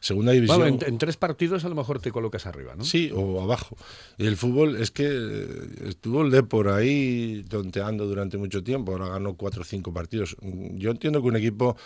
segunda 0.00 0.32
división. 0.32 0.58
Bueno, 0.58 0.78
en, 0.82 0.88
en 0.88 0.98
tres 0.98 1.16
partidos 1.16 1.64
a 1.64 1.68
lo 1.68 1.74
mejor 1.74 2.00
te 2.00 2.12
colocas 2.12 2.46
arriba, 2.46 2.74
¿no? 2.74 2.84
Sí, 2.84 3.10
o 3.14 3.42
abajo. 3.42 3.76
Y 4.18 4.26
el 4.26 4.36
fútbol 4.36 4.76
es 4.76 4.90
que 4.90 5.06
eh, 5.06 5.88
estuvo 5.88 6.22
el 6.22 6.46
por 6.46 6.68
ahí 6.68 7.44
tonteando 7.48 8.06
durante 8.06 8.36
mucho 8.36 8.62
tiempo, 8.62 8.92
ahora 8.92 9.08
ganó 9.08 9.34
cuatro 9.34 9.62
o 9.62 9.64
cinco 9.64 9.92
partidos. 9.92 10.36
Yo 10.42 10.90
entiendo 10.90 11.22
que 11.22 11.28
un 11.28 11.36
equipo 11.36 11.76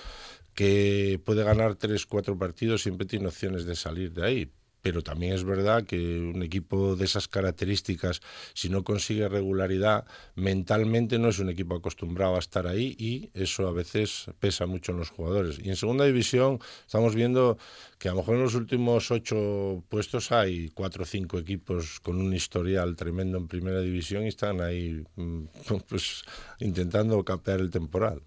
que 0.55 1.21
puede 1.25 1.45
ganar 1.45 1.75
tres, 1.77 2.07
cuatro 2.07 2.39
partidos 2.39 2.83
siempre 2.83 3.07
tiene 3.07 3.27
opciones 3.27 3.65
de 3.65 3.75
salir 3.77 4.13
de 4.13 4.25
ahí, 4.25 4.51
pero 4.85 5.01
también 5.01 5.33
es 5.33 5.45
verdad 5.45 5.85
que 5.85 5.97
un 5.97 6.43
equipo 6.43 6.95
de 6.95 7.07
esas 7.07 7.27
características, 7.27 8.21
si 8.53 8.69
no 8.69 8.85
consigue 8.85 9.27
regularidad, 9.31 10.05
mentalmente 10.35 11.19
no 11.19 11.31
es 11.31 11.39
un 11.39 11.49
equipo 11.49 11.75
acostumbrado 11.75 12.37
a 12.37 12.39
estar 12.39 12.67
ahí 12.67 12.95
y 12.99 13.31
eso 13.33 13.67
a 13.67 13.73
veces 13.73 14.27
pesa 14.41 14.67
mucho 14.67 14.93
en 14.93 14.99
los 14.99 15.09
jugadores. 15.09 15.59
Y 15.59 15.71
en 15.71 15.77
segunda 15.77 16.05
división 16.05 16.59
estamos 16.87 17.15
viendo 17.15 17.57
que 18.05 18.11
a 18.11 18.13
lo 18.13 18.19
mejor 18.19 18.35
en 18.35 18.43
los 18.43 18.55
últimos 18.55 19.11
ocho 19.11 19.83
puestos 19.89 20.31
hay 20.31 20.69
cuatro 20.75 21.05
o 21.05 21.07
cinco 21.07 21.39
equipos 21.39 22.01
con 22.01 22.21
un 22.21 22.35
historial 22.35 22.97
tremendo 22.97 23.39
en 23.39 23.49
primera 23.49 23.81
división 23.81 24.25
y 24.25 24.29
están 24.29 24.61
ahí 24.61 25.03
mm, 25.17 25.45
pues, 25.89 26.23
intentando 26.61 27.25
campear 27.25 27.61
el 27.61 27.71
temporal. 27.71 28.21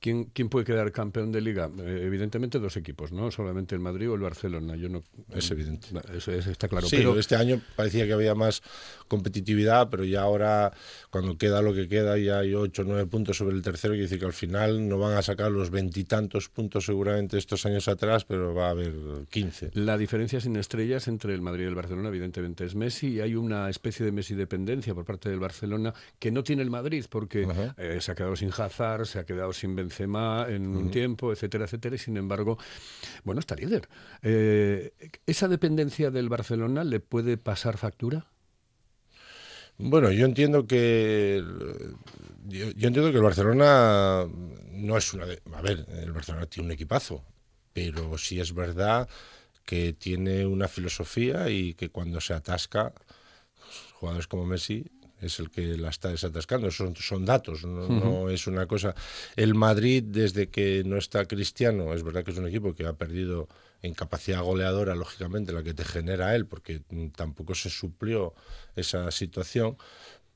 ¿Quién, 0.00 0.24
¿Quién 0.24 0.48
puede 0.48 0.66
quedar 0.66 0.90
campeón 0.90 1.30
de 1.30 1.42
liga? 1.42 1.70
Eh, 1.78 2.00
evidentemente 2.06 2.58
dos 2.58 2.76
equipos, 2.76 3.12
¿no? 3.12 3.30
Solamente 3.30 3.76
el 3.76 3.80
Madrid 3.80 4.10
o 4.10 4.16
el 4.16 4.20
Barcelona. 4.20 4.74
Yo 4.74 4.88
no, 4.88 5.04
es 5.32 5.48
evidente. 5.52 5.86
Eso 6.12 6.32
es, 6.32 6.48
está 6.48 6.66
claro. 6.66 6.88
Sí, 6.88 6.96
pero 6.96 7.16
este 7.16 7.36
año 7.36 7.62
parecía 7.76 8.08
que 8.08 8.14
había 8.14 8.34
más 8.34 8.62
competitividad, 9.10 9.90
pero 9.90 10.04
ya 10.04 10.22
ahora, 10.22 10.72
cuando 11.10 11.36
queda 11.36 11.60
lo 11.60 11.74
que 11.74 11.88
queda, 11.88 12.16
ya 12.16 12.38
hay 12.38 12.54
8 12.54 12.82
o 12.82 12.84
9 12.86 13.06
puntos 13.06 13.36
sobre 13.36 13.56
el 13.56 13.60
tercero, 13.60 13.92
quiere 13.92 14.04
decir 14.04 14.20
que 14.20 14.26
al 14.26 14.32
final 14.32 14.88
no 14.88 14.98
van 14.98 15.16
a 15.16 15.22
sacar 15.22 15.50
los 15.50 15.70
veintitantos 15.70 16.48
puntos 16.48 16.86
seguramente 16.86 17.36
estos 17.36 17.66
años 17.66 17.88
atrás, 17.88 18.24
pero 18.24 18.54
va 18.54 18.68
a 18.68 18.70
haber 18.70 18.94
15. 19.28 19.72
La 19.74 19.98
diferencia 19.98 20.40
sin 20.40 20.56
estrellas 20.56 21.08
entre 21.08 21.34
el 21.34 21.42
Madrid 21.42 21.64
y 21.64 21.66
el 21.66 21.74
Barcelona, 21.74 22.08
evidentemente, 22.08 22.64
es 22.64 22.74
Messi, 22.74 23.08
y 23.14 23.20
hay 23.20 23.34
una 23.34 23.68
especie 23.68 24.06
de 24.06 24.12
Messi 24.12 24.34
dependencia 24.34 24.94
por 24.94 25.04
parte 25.04 25.28
del 25.28 25.40
Barcelona 25.40 25.92
que 26.18 26.30
no 26.30 26.44
tiene 26.44 26.62
el 26.62 26.70
Madrid, 26.70 27.04
porque 27.10 27.48
eh, 27.76 27.98
se 28.00 28.12
ha 28.12 28.14
quedado 28.14 28.36
sin 28.36 28.50
Hazard, 28.56 29.06
se 29.06 29.18
ha 29.18 29.26
quedado 29.26 29.52
sin 29.52 29.74
Benzema 29.74 30.46
en 30.48 30.68
un 30.68 30.90
tiempo, 30.90 31.32
etcétera, 31.32 31.64
etcétera, 31.64 31.96
y 31.96 31.98
sin 31.98 32.16
embargo, 32.16 32.58
bueno, 33.24 33.40
está 33.40 33.56
líder. 33.56 33.88
Eh, 34.22 34.92
esa 35.26 35.48
dependencia 35.48 36.12
del 36.12 36.28
Barcelona 36.28 36.84
le 36.84 37.00
puede 37.00 37.36
pasar 37.36 37.76
factura. 37.76 38.26
Bueno, 39.82 40.10
yo 40.12 40.26
entiendo 40.26 40.66
que 40.66 41.42
yo, 42.46 42.70
yo, 42.72 42.88
entiendo 42.88 43.10
que 43.10 43.16
el 43.16 43.22
Barcelona 43.22 44.26
no 44.72 44.96
es 44.96 45.14
una 45.14 45.26
de, 45.26 45.40
a 45.54 45.62
ver, 45.62 45.86
el 46.02 46.12
Barcelona 46.12 46.46
tiene 46.46 46.66
un 46.66 46.72
equipazo, 46.72 47.24
pero 47.72 48.18
sí 48.18 48.40
es 48.40 48.54
verdad 48.54 49.08
que 49.64 49.92
tiene 49.92 50.44
una 50.46 50.68
filosofía 50.68 51.48
y 51.48 51.74
que 51.74 51.88
cuando 51.90 52.20
se 52.20 52.34
atasca 52.34 52.92
jugadores 53.94 54.26
como 54.26 54.44
Messi 54.44 54.84
es 55.20 55.38
el 55.38 55.50
que 55.50 55.76
la 55.76 55.90
está 55.90 56.08
desatascando, 56.08 56.70
son, 56.70 56.96
son 56.96 57.24
datos, 57.24 57.64
no, 57.64 57.84
uh 57.84 57.88
-huh. 57.88 58.04
no, 58.04 58.30
es 58.30 58.46
una 58.46 58.66
cosa. 58.66 58.94
El 59.36 59.54
Madrid, 59.54 60.02
desde 60.06 60.48
que 60.48 60.82
no 60.84 60.96
está 60.96 61.26
Cristiano, 61.26 61.92
es 61.94 62.02
verdad 62.02 62.24
que 62.24 62.30
es 62.30 62.38
un 62.38 62.48
equipo 62.48 62.74
que 62.74 62.86
ha 62.86 62.94
perdido 62.94 63.48
en 63.82 63.94
capacidad 63.94 64.42
goleadora, 64.42 64.94
lógicamente, 64.94 65.52
la 65.52 65.62
que 65.62 65.74
te 65.74 65.84
genera 65.84 66.34
él, 66.34 66.46
porque 66.46 66.82
tampoco 67.14 67.54
se 67.54 67.70
suplió 67.70 68.34
esa 68.80 69.10
situación. 69.10 69.76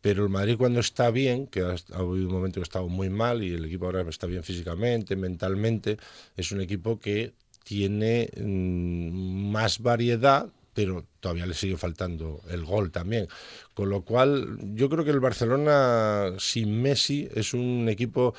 Pero 0.00 0.24
el 0.24 0.28
Madrid 0.28 0.56
cuando 0.58 0.80
está 0.80 1.10
bien, 1.10 1.46
que 1.46 1.60
ha, 1.60 1.70
ha 1.92 1.98
habido 1.98 2.28
un 2.28 2.34
momento 2.34 2.56
que 2.56 2.60
ha 2.60 2.64
estado 2.64 2.88
muy 2.88 3.08
mal 3.08 3.42
y 3.42 3.54
el 3.54 3.64
equipo 3.64 3.86
ahora 3.86 4.02
está 4.08 4.26
bien 4.26 4.42
físicamente, 4.44 5.16
mentalmente, 5.16 5.96
es 6.36 6.52
un 6.52 6.60
equipo 6.60 7.00
que 7.00 7.32
tiene 7.64 8.30
mmm, 8.36 9.50
más 9.50 9.80
variedad, 9.80 10.48
pero 10.74 11.06
todavía 11.20 11.46
le 11.46 11.54
sigue 11.54 11.76
faltando 11.76 12.42
el 12.50 12.64
gol 12.64 12.90
también. 12.90 13.28
Con 13.72 13.88
lo 13.88 14.02
cual, 14.02 14.58
yo 14.74 14.88
creo 14.90 15.04
que 15.04 15.10
el 15.10 15.20
Barcelona 15.20 16.34
sin 16.38 16.82
Messi 16.82 17.28
es 17.34 17.54
un 17.54 17.88
equipo 17.88 18.34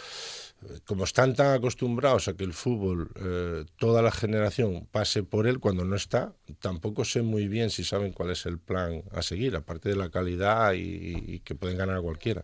como 0.85 1.03
están 1.03 1.35
tan 1.35 1.53
acostumbrados 1.53 2.27
a 2.27 2.33
que 2.33 2.43
el 2.43 2.53
fútbol, 2.53 3.11
eh, 3.15 3.65
toda 3.77 4.01
la 4.01 4.11
generación 4.11 4.87
pase 4.91 5.23
por 5.23 5.47
él 5.47 5.59
cuando 5.59 5.85
no 5.85 5.95
está, 5.95 6.33
tampoco 6.59 7.05
sé 7.05 7.21
muy 7.21 7.47
bien 7.47 7.69
si 7.69 7.83
saben 7.83 8.13
cuál 8.13 8.31
es 8.31 8.45
el 8.45 8.57
plan 8.57 9.03
a 9.11 9.21
seguir, 9.21 9.55
aparte 9.55 9.89
de 9.89 9.95
la 9.95 10.09
calidad 10.09 10.73
y, 10.73 10.79
y 10.81 11.39
que 11.39 11.55
pueden 11.55 11.77
ganar 11.77 11.97
a 11.97 12.01
cualquiera. 12.01 12.43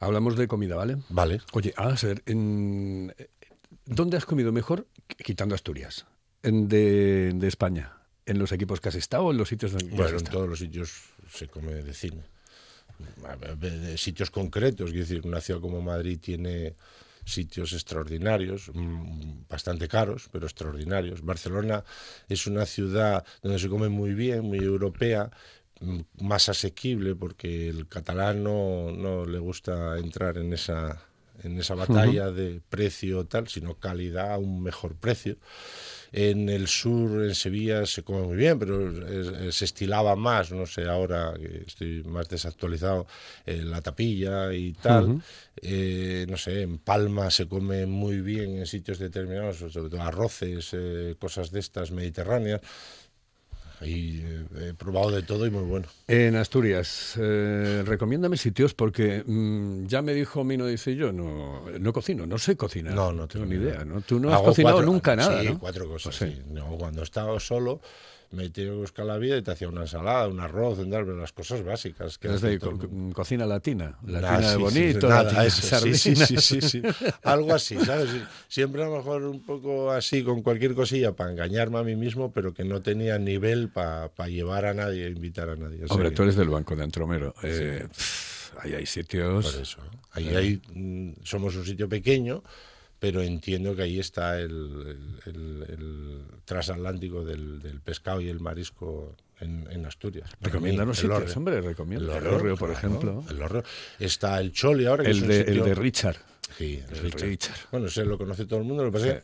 Hablamos 0.00 0.36
de 0.36 0.48
comida, 0.48 0.76
¿vale? 0.76 0.98
Vale. 1.08 1.40
Oye, 1.52 1.72
a 1.76 1.94
en... 2.26 3.14
¿dónde 3.86 4.16
has 4.16 4.26
comido 4.26 4.52
mejor, 4.52 4.86
quitando 5.24 5.54
Asturias, 5.54 6.06
en 6.42 6.68
de, 6.68 7.32
de, 7.34 7.48
España? 7.48 7.92
¿En 8.26 8.38
los 8.38 8.52
equipos 8.52 8.80
que 8.80 8.88
has 8.88 8.96
estado 8.96 9.30
en 9.30 9.38
los 9.38 9.48
sitios 9.48 9.72
donde 9.72 9.96
bueno, 9.96 10.16
has 10.16 10.22
en 10.22 10.28
todos 10.28 10.48
los 10.48 10.58
sitios 10.58 11.04
se 11.30 11.48
come 11.48 11.74
de 11.74 11.94
cine 11.94 12.24
de 13.58 13.98
sitios 13.98 14.30
concretos, 14.30 14.90
es 14.90 14.96
decir, 14.96 15.22
una 15.24 15.40
ciudad 15.40 15.60
como 15.60 15.80
Madrid 15.80 16.18
tiene 16.20 16.76
sitios 17.24 17.72
extraordinarios, 17.72 18.70
mm, 18.72 19.48
bastante 19.48 19.88
caros, 19.88 20.28
pero 20.30 20.46
extraordinarios. 20.46 21.22
Barcelona 21.22 21.84
es 22.28 22.46
una 22.46 22.64
ciudad 22.66 23.24
donde 23.42 23.58
se 23.58 23.68
come 23.68 23.88
muy 23.88 24.14
bien, 24.14 24.42
muy 24.42 24.58
europea, 24.58 25.30
mm, 25.80 26.00
más 26.22 26.48
asequible 26.48 27.16
porque 27.16 27.68
el 27.68 27.88
catalán 27.88 28.44
no, 28.44 28.92
no 28.92 29.26
le 29.26 29.38
gusta 29.38 29.98
entrar 29.98 30.38
en 30.38 30.52
esa 30.52 31.02
en 31.46 31.58
esa 31.58 31.74
batalla 31.74 32.28
uh 32.28 32.32
-huh. 32.32 32.34
de 32.34 32.60
precio 32.68 33.24
tal, 33.26 33.48
sino 33.48 33.74
calidad 33.78 34.32
a 34.32 34.38
un 34.38 34.62
mejor 34.62 34.96
precio. 34.96 35.36
En 36.12 36.48
el 36.48 36.66
sur, 36.68 37.24
en 37.24 37.34
Sevilla, 37.34 37.84
se 37.84 38.02
come 38.02 38.22
muy 38.22 38.36
bien, 38.36 38.58
pero 38.58 38.74
es, 39.06 39.54
se 39.54 39.64
estilaba 39.64 40.14
más, 40.16 40.52
no 40.52 40.64
sé, 40.64 40.84
ahora 40.84 41.34
que 41.36 41.64
estoy 41.66 42.04
más 42.04 42.28
desactualizado, 42.28 43.06
eh, 43.44 43.62
la 43.62 43.80
tapilla 43.82 44.52
y 44.52 44.72
tal. 44.74 45.04
Uh 45.04 45.14
-huh. 45.14 45.22
eh, 45.62 46.26
no 46.28 46.36
sé, 46.36 46.62
en 46.62 46.78
Palma 46.78 47.30
se 47.30 47.46
come 47.46 47.86
muy 47.86 48.20
bien 48.20 48.58
en 48.58 48.66
sitios 48.66 48.98
determinados, 48.98 49.58
sobre 49.58 49.90
todo 49.90 50.02
arroces, 50.02 50.70
eh, 50.72 51.16
cosas 51.18 51.50
de 51.50 51.60
estas 51.60 51.90
mediterráneas. 51.90 52.60
Y 53.82 54.22
he 54.58 54.74
probado 54.74 55.10
de 55.10 55.22
todo 55.22 55.46
y 55.46 55.50
muy 55.50 55.64
bueno. 55.64 55.86
En 56.08 56.36
Asturias, 56.36 57.14
eh, 57.20 57.82
recomiéndame 57.84 58.36
sitios 58.36 58.74
porque 58.74 59.22
mmm, 59.26 59.86
ya 59.86 60.02
me 60.02 60.14
dijo 60.14 60.44
Mino, 60.44 60.66
dice 60.66 60.96
yo, 60.96 61.12
no, 61.12 61.68
no 61.78 61.92
cocino, 61.92 62.26
no 62.26 62.38
sé 62.38 62.56
cocinar. 62.56 62.94
No, 62.94 63.12
no 63.12 63.28
tengo 63.28 63.44
ni 63.44 63.56
idea. 63.56 63.84
¿no? 63.84 64.00
Tú 64.00 64.18
no 64.18 64.32
has 64.32 64.40
cocinado 64.40 64.76
cuatro, 64.76 64.92
nunca 64.92 65.16
nada. 65.16 65.42
Sí, 65.42 65.56
cuatro 65.60 65.88
cosas. 65.88 66.16
Pues 66.18 66.32
sí. 66.32 66.42
No, 66.50 66.76
cuando 66.78 67.02
estaba 67.02 67.38
solo 67.38 67.80
me 68.30 68.44
he 68.44 68.50
tenido 68.50 68.74
que 68.74 68.80
buscar 68.80 69.06
la 69.06 69.18
vida 69.18 69.36
y 69.36 69.42
te 69.42 69.50
hacía 69.50 69.68
una 69.68 69.82
ensalada, 69.82 70.28
un 70.28 70.40
arroz, 70.40 70.78
darme 70.88 71.14
las 71.14 71.32
cosas 71.32 71.64
básicas. 71.64 72.18
Que 72.18 72.34
es 72.34 72.40
de 72.40 72.58
co 72.58 72.78
cocina 73.12 73.46
latina, 73.46 73.98
latina 74.04 74.40
nah, 74.40 74.40
de 74.40 74.56
sí, 74.56 74.62
bonito, 74.62 75.06
sí, 75.06 75.12
latina 75.12 75.44
eso, 75.44 76.60
sí, 76.60 76.82
algo 77.22 77.54
así, 77.54 77.76
¿sabes? 77.76 78.10
Siempre 78.48 78.82
a 78.82 78.86
lo 78.86 78.96
mejor 78.96 79.22
un 79.24 79.44
poco 79.44 79.90
así 79.90 80.22
con 80.22 80.42
cualquier 80.42 80.74
cosilla 80.74 81.12
para 81.12 81.30
engañarme 81.30 81.78
a 81.78 81.82
mí 81.82 81.96
mismo, 81.96 82.32
pero 82.32 82.52
que 82.52 82.64
no 82.64 82.82
tenía 82.82 83.18
nivel 83.18 83.68
para 83.68 84.08
pa 84.08 84.28
llevar 84.28 84.66
a 84.66 84.74
nadie, 84.74 85.08
invitar 85.08 85.50
a 85.50 85.56
nadie. 85.56 85.84
O 85.84 85.86
sea, 85.86 85.94
Hombre, 85.94 86.10
tú 86.10 86.22
eres 86.22 86.36
del 86.36 86.48
Banco 86.48 86.74
de 86.74 86.84
Antromero. 86.84 87.34
Eh, 87.42 87.86
ahí 88.60 88.74
hay 88.74 88.86
sitios... 88.86 89.52
Por 89.52 89.62
eso, 89.62 89.78
ahí 90.12 90.28
eh. 90.28 90.36
hay, 90.36 90.62
mm, 90.74 91.24
somos 91.24 91.56
un 91.56 91.64
sitio 91.64 91.88
pequeño, 91.88 92.42
pero 92.98 93.22
entiendo 93.22 93.76
que 93.76 93.82
ahí 93.82 93.98
está 93.98 94.40
el, 94.40 95.18
el, 95.26 95.66
el 95.68 96.20
transatlántico 96.44 97.24
del, 97.24 97.60
del, 97.60 97.80
pescado 97.80 98.20
y 98.20 98.28
el 98.28 98.40
marisco 98.40 99.14
en, 99.40 99.68
en 99.70 99.84
Asturias. 99.84 100.30
Recomiéndanos 100.40 100.98
sitios, 100.98 101.22
orre. 101.22 101.32
hombre, 101.36 101.60
recomienda. 101.60 102.16
El 102.16 102.26
Orrio, 102.26 102.56
por 102.56 102.70
ejemplo. 102.70 103.24
El 103.28 103.42
Orrio. 103.42 103.64
Está 103.98 104.40
el 104.40 104.52
Choli 104.52 104.86
ahora. 104.86 105.04
Que 105.04 105.10
el, 105.10 105.16
es 105.16 105.22
un 105.22 105.28
de, 105.28 105.38
sitio... 105.38 105.52
el 105.52 105.68
de 105.68 105.74
Richard. 105.74 106.16
Sí, 106.56 106.82
el 106.88 106.98
Richard. 106.98 107.28
Richard. 107.28 107.56
Bueno, 107.70 107.86
ese 107.86 108.04
lo 108.04 108.16
conoce 108.16 108.46
todo 108.46 108.60
el 108.60 108.64
mundo, 108.64 108.84
lo 108.84 108.90
que 108.90 108.98
pasa 108.98 109.04
sí. 109.04 109.10
es 109.10 109.22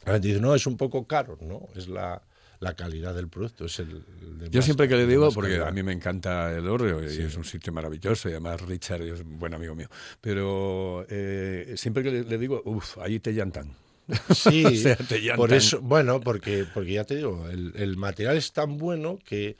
que 0.00 0.06
la 0.06 0.12
gente 0.12 0.28
dice, 0.28 0.40
no, 0.40 0.54
es 0.54 0.66
un 0.66 0.76
poco 0.76 1.06
caro, 1.06 1.36
no, 1.40 1.68
es 1.74 1.88
la 1.88 2.22
la 2.60 2.74
calidad 2.74 3.14
del 3.14 3.28
producto. 3.28 3.64
Es 3.64 3.78
el, 3.80 4.04
el 4.40 4.50
Yo 4.50 4.62
siempre 4.62 4.86
que 4.86 4.96
le 4.96 5.06
digo, 5.06 5.30
porque 5.32 5.52
calidad. 5.52 5.68
a 5.68 5.72
mí 5.72 5.82
me 5.82 5.92
encanta 5.92 6.52
el 6.52 6.68
Orrio 6.68 7.02
y 7.02 7.08
sí. 7.08 7.22
es 7.22 7.36
un 7.36 7.44
sitio 7.44 7.72
maravilloso 7.72 8.28
y 8.28 8.32
además 8.32 8.60
Richard 8.60 9.02
es 9.02 9.20
un 9.20 9.38
buen 9.38 9.54
amigo 9.54 9.74
mío, 9.74 9.88
pero 10.20 11.04
eh, 11.08 11.74
siempre 11.76 12.02
que 12.02 12.10
le, 12.10 12.24
le 12.24 12.38
digo, 12.38 12.62
uff, 12.64 12.98
ahí 12.98 13.18
te 13.18 13.32
llantan. 13.32 13.74
Sí, 14.34 14.64
o 14.64 14.70
sea, 14.70 14.96
te 14.96 15.20
por 15.36 15.52
eso, 15.52 15.80
bueno, 15.80 16.20
porque, 16.20 16.66
porque 16.72 16.94
ya 16.94 17.04
te 17.04 17.16
digo, 17.16 17.48
el, 17.48 17.72
el, 17.76 17.96
material 17.96 18.36
es 18.36 18.52
tan 18.52 18.76
bueno 18.76 19.18
que 19.24 19.56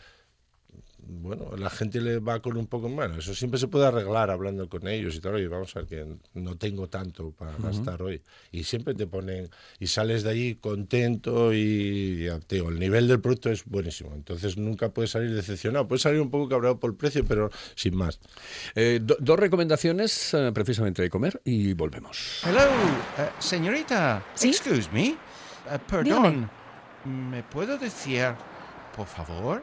bueno, 1.12 1.56
la 1.56 1.70
gente 1.70 2.00
le 2.00 2.18
va 2.20 2.40
con 2.40 2.56
un 2.56 2.66
poco, 2.66 2.88
bueno, 2.88 3.16
eso 3.18 3.34
siempre 3.34 3.58
se 3.58 3.68
puede 3.68 3.86
arreglar 3.86 4.30
hablando 4.30 4.68
con 4.68 4.86
ellos 4.86 5.14
y 5.16 5.20
tal, 5.20 5.34
oye, 5.34 5.48
vamos 5.48 5.74
a 5.76 5.80
ver 5.80 5.88
que 5.88 6.06
no 6.34 6.56
tengo 6.56 6.88
tanto 6.88 7.32
para 7.32 7.56
gastar 7.58 8.00
hoy. 8.02 8.22
Y 8.52 8.64
siempre 8.64 8.94
te 8.94 9.06
ponen, 9.06 9.50
y 9.78 9.86
sales 9.88 10.22
de 10.22 10.30
allí 10.30 10.54
contento 10.54 11.52
y, 11.52 12.24
ya 12.26 12.38
te 12.40 12.56
digo, 12.56 12.68
el 12.68 12.78
nivel 12.78 13.08
del 13.08 13.20
producto 13.20 13.50
es 13.50 13.64
buenísimo. 13.64 14.12
Entonces 14.14 14.56
nunca 14.56 14.90
puedes 14.90 15.10
salir 15.10 15.34
decepcionado. 15.34 15.88
Puedes 15.88 16.02
salir 16.02 16.20
un 16.20 16.30
poco 16.30 16.48
cabreado 16.48 16.78
por 16.78 16.90
el 16.90 16.96
precio, 16.96 17.24
pero 17.24 17.50
sin 17.74 17.96
más. 17.96 18.20
Eh, 18.74 19.00
do- 19.02 19.16
dos 19.20 19.38
recomendaciones 19.38 20.32
eh, 20.34 20.50
precisamente 20.54 21.02
de 21.02 21.10
comer 21.10 21.40
y 21.44 21.72
volvemos. 21.74 22.42
Hello, 22.46 22.60
eh, 22.60 23.28
señorita. 23.38 24.24
¿Sí? 24.34 24.48
Excuse 24.50 24.88
me. 24.92 25.08
Eh, 25.08 25.16
perdón. 25.88 26.48
¿Me 27.04 27.42
puedo 27.42 27.78
decir, 27.78 28.26
por 28.94 29.06
favor, 29.06 29.62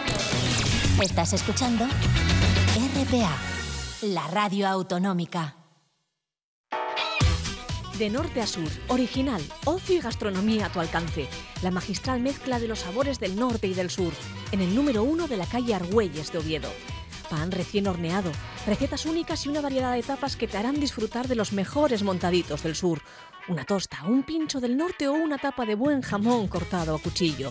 Estás 0.99 1.33
escuchando 1.33 1.85
RPA, 1.85 3.35
la 4.03 4.27
radio 4.27 4.67
autonómica. 4.67 5.55
De 7.97 8.09
norte 8.11 8.41
a 8.41 8.45
sur, 8.45 8.67
original, 8.87 9.41
ocio 9.65 9.95
y 9.95 9.99
gastronomía 9.99 10.67
a 10.67 10.71
tu 10.71 10.79
alcance. 10.79 11.27
La 11.63 11.71
magistral 11.71 12.19
mezcla 12.19 12.59
de 12.59 12.67
los 12.67 12.79
sabores 12.79 13.19
del 13.19 13.35
norte 13.35 13.67
y 13.67 13.73
del 13.73 13.89
sur, 13.89 14.13
en 14.51 14.61
el 14.61 14.75
número 14.75 15.03
uno 15.03 15.27
de 15.27 15.37
la 15.37 15.47
calle 15.47 15.73
Argüelles 15.73 16.31
de 16.31 16.37
Oviedo. 16.37 16.69
Pan 17.31 17.49
recién 17.49 17.87
horneado, 17.87 18.29
recetas 18.67 19.05
únicas 19.05 19.45
y 19.45 19.49
una 19.49 19.61
variedad 19.61 19.93
de 19.93 20.03
tapas 20.03 20.35
que 20.35 20.49
te 20.49 20.57
harán 20.57 20.81
disfrutar 20.81 21.29
de 21.29 21.35
los 21.35 21.53
mejores 21.53 22.03
montaditos 22.03 22.61
del 22.61 22.75
sur. 22.75 23.01
Una 23.47 23.63
tosta, 23.63 24.03
un 24.05 24.23
pincho 24.23 24.59
del 24.59 24.75
norte 24.75 25.07
o 25.07 25.13
una 25.13 25.37
tapa 25.37 25.65
de 25.65 25.75
buen 25.75 26.01
jamón 26.01 26.49
cortado 26.49 26.93
a 26.93 26.99
cuchillo. 26.99 27.49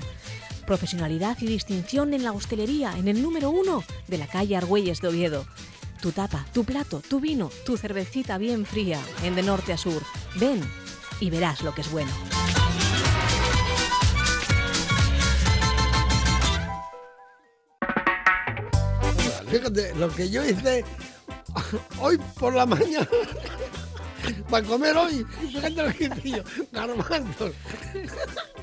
Profesionalidad 0.67 1.39
y 1.41 1.47
distinción 1.47 2.13
en 2.13 2.25
la 2.25 2.33
hostelería, 2.33 2.93
en 2.99 3.09
el 3.09 3.23
número 3.23 3.49
uno 3.49 3.83
de 4.07 4.19
la 4.19 4.27
calle 4.27 4.55
Argüelles 4.55 5.01
de 5.01 5.09
Oviedo. 5.09 5.47
Tu 6.03 6.13
tapa, 6.13 6.45
tu 6.53 6.65
plato, 6.65 7.01
tu 7.01 7.19
vino, 7.19 7.51
tu 7.65 7.79
cervecita 7.79 8.37
bien 8.37 8.67
fría, 8.67 9.01
en 9.25 9.35
de 9.35 9.43
norte 9.43 9.73
a 9.73 9.79
sur. 9.79 10.03
Ven 10.37 10.61
y 11.21 11.31
verás 11.31 11.63
lo 11.63 11.75
que 11.75 11.81
es 11.81 11.91
bueno. 11.91 12.13
Fíjate, 19.51 19.95
lo 19.97 20.09
que 20.09 20.31
yo 20.31 20.45
hice 20.45 20.85
hoy 22.01 22.19
por 22.39 22.55
la 22.55 22.67
mañana 22.67 23.09
para 24.49 24.67
comer 24.67 24.97
hoy, 24.97 25.27
fíjate 25.41 25.71
lo 25.71 25.93
que 25.93 26.05
hice 26.05 26.31
yo, 26.31 26.43
garbanzos, 26.73 27.53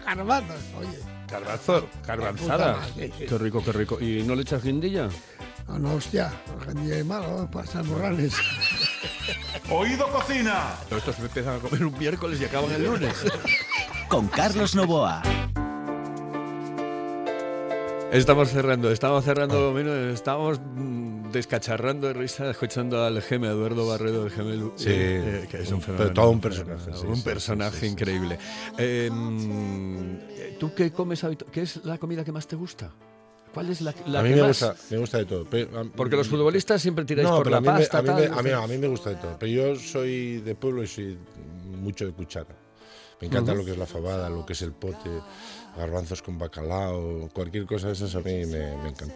garbanzos, 0.05 0.55
oye. 0.79 0.99
Garbanzo, 1.29 1.89
garbanzada. 2.05 2.75
puta 2.75 2.91
madre. 2.91 3.11
Qué 3.27 3.37
rico, 3.37 3.61
qué 3.63 3.71
rico. 3.73 3.99
¿Y 3.99 4.23
no 4.23 4.33
le 4.33 4.43
echas 4.43 4.63
guindilla? 4.63 5.09
No, 5.67 5.77
no, 5.77 5.95
hostia, 5.95 6.31
de 6.73 7.03
malo, 7.03 7.49
para 7.51 7.83
morrales. 7.83 8.33
Oído 9.69 10.09
Cocina. 10.09 10.75
Pero 10.85 10.99
estos 10.99 11.19
empiezan 11.19 11.57
a 11.57 11.59
comer 11.59 11.85
un 11.85 11.97
miércoles 11.99 12.39
y 12.39 12.45
acaban 12.45 12.71
el 12.71 12.85
lunes. 12.85 13.13
Con 14.07 14.27
Carlos 14.29 14.73
Novoa. 14.75 15.21
Estamos 18.11 18.49
cerrando, 18.49 18.89
estamos 18.89 19.25
cerrando, 19.25 19.73
mira, 19.73 20.11
estamos 20.11 20.59
mm, 20.61 21.29
descacharrando 21.31 22.07
de 22.07 22.13
risa 22.13 22.49
escuchando 22.49 23.03
al 23.03 23.21
geme 23.21 23.47
Eduardo 23.49 23.85
Barredo, 23.85 24.25
el 24.25 24.31
gemelo. 24.31 24.73
Sí, 24.77 24.87
eh, 24.89 25.45
que 25.51 25.57
es 25.57 25.67
un 25.69 25.75
un- 25.75 25.81
fenómeno. 25.81 26.13
todo 26.13 26.29
un 26.29 26.39
personaje, 26.39 26.91
sí, 26.93 27.05
un 27.05 27.21
personaje 27.21 27.79
sí, 27.81 27.85
increíble. 27.87 28.39
Eh, 28.77 29.09
mm, 29.11 30.57
¿Tú 30.57 30.73
qué 30.73 30.91
comes? 30.91 31.23
¿Qué 31.51 31.61
es 31.63 31.83
la 31.85 31.97
comida 31.97 32.23
que 32.23 32.31
más 32.31 32.47
te 32.47 32.55
gusta? 32.55 32.91
¿Cuál 33.53 33.69
es 33.71 33.81
la, 33.81 33.93
la 34.07 34.21
a 34.21 34.23
mí 34.23 34.29
que 34.29 34.35
me 34.35 34.41
más? 34.43 34.47
gusta, 34.61 34.75
me 34.89 34.97
gusta 34.97 35.17
de 35.17 35.25
todo. 35.25 35.45
pero, 35.49 35.79
a- 35.79 35.83
Porque 35.83 36.15
los 36.15 36.27
futbolistas 36.29 36.81
siempre 36.81 37.03
tiráis 37.03 37.27
No, 37.27 37.37
por 37.37 37.51
la 37.51 37.57
a 37.57 37.61
mí, 37.61 37.67
me- 37.67 37.73
pasta. 37.73 37.97
a, 37.97 38.01
mí 38.01 38.07
tal, 38.07 38.15
me, 38.31 38.39
a, 38.39 38.41
mí, 38.41 38.49
a 38.51 38.67
mí 38.67 38.77
me 38.77 38.87
gusta 38.87 39.09
de 39.09 39.15
todo. 39.17 39.35
Pero 39.37 39.51
yo 39.51 39.75
soy 39.75 40.37
de 40.39 40.55
pueblo 40.55 40.81
y 40.81 40.87
soy 40.87 41.17
mucho 41.81 42.05
de 42.05 42.13
cuchara. 42.13 42.55
Me 43.19 43.27
encanta 43.27 43.51
Ujú. 43.51 43.61
lo 43.61 43.65
que 43.65 43.71
es 43.71 43.77
la 43.77 43.87
fabada, 43.87 44.29
lo 44.29 44.45
que 44.45 44.53
es 44.53 44.61
el 44.61 44.73
pote, 44.73 45.09
garbanzos 45.77 46.21
con 46.21 46.37
bacalao, 46.37 47.29
cualquier 47.33 47.65
cosa 47.65 47.87
de 47.87 47.93
esas 47.93 48.13
a 48.15 48.19
mí 48.19 48.45
me, 48.45 48.75
me 48.83 48.89
encanta. 48.89 49.15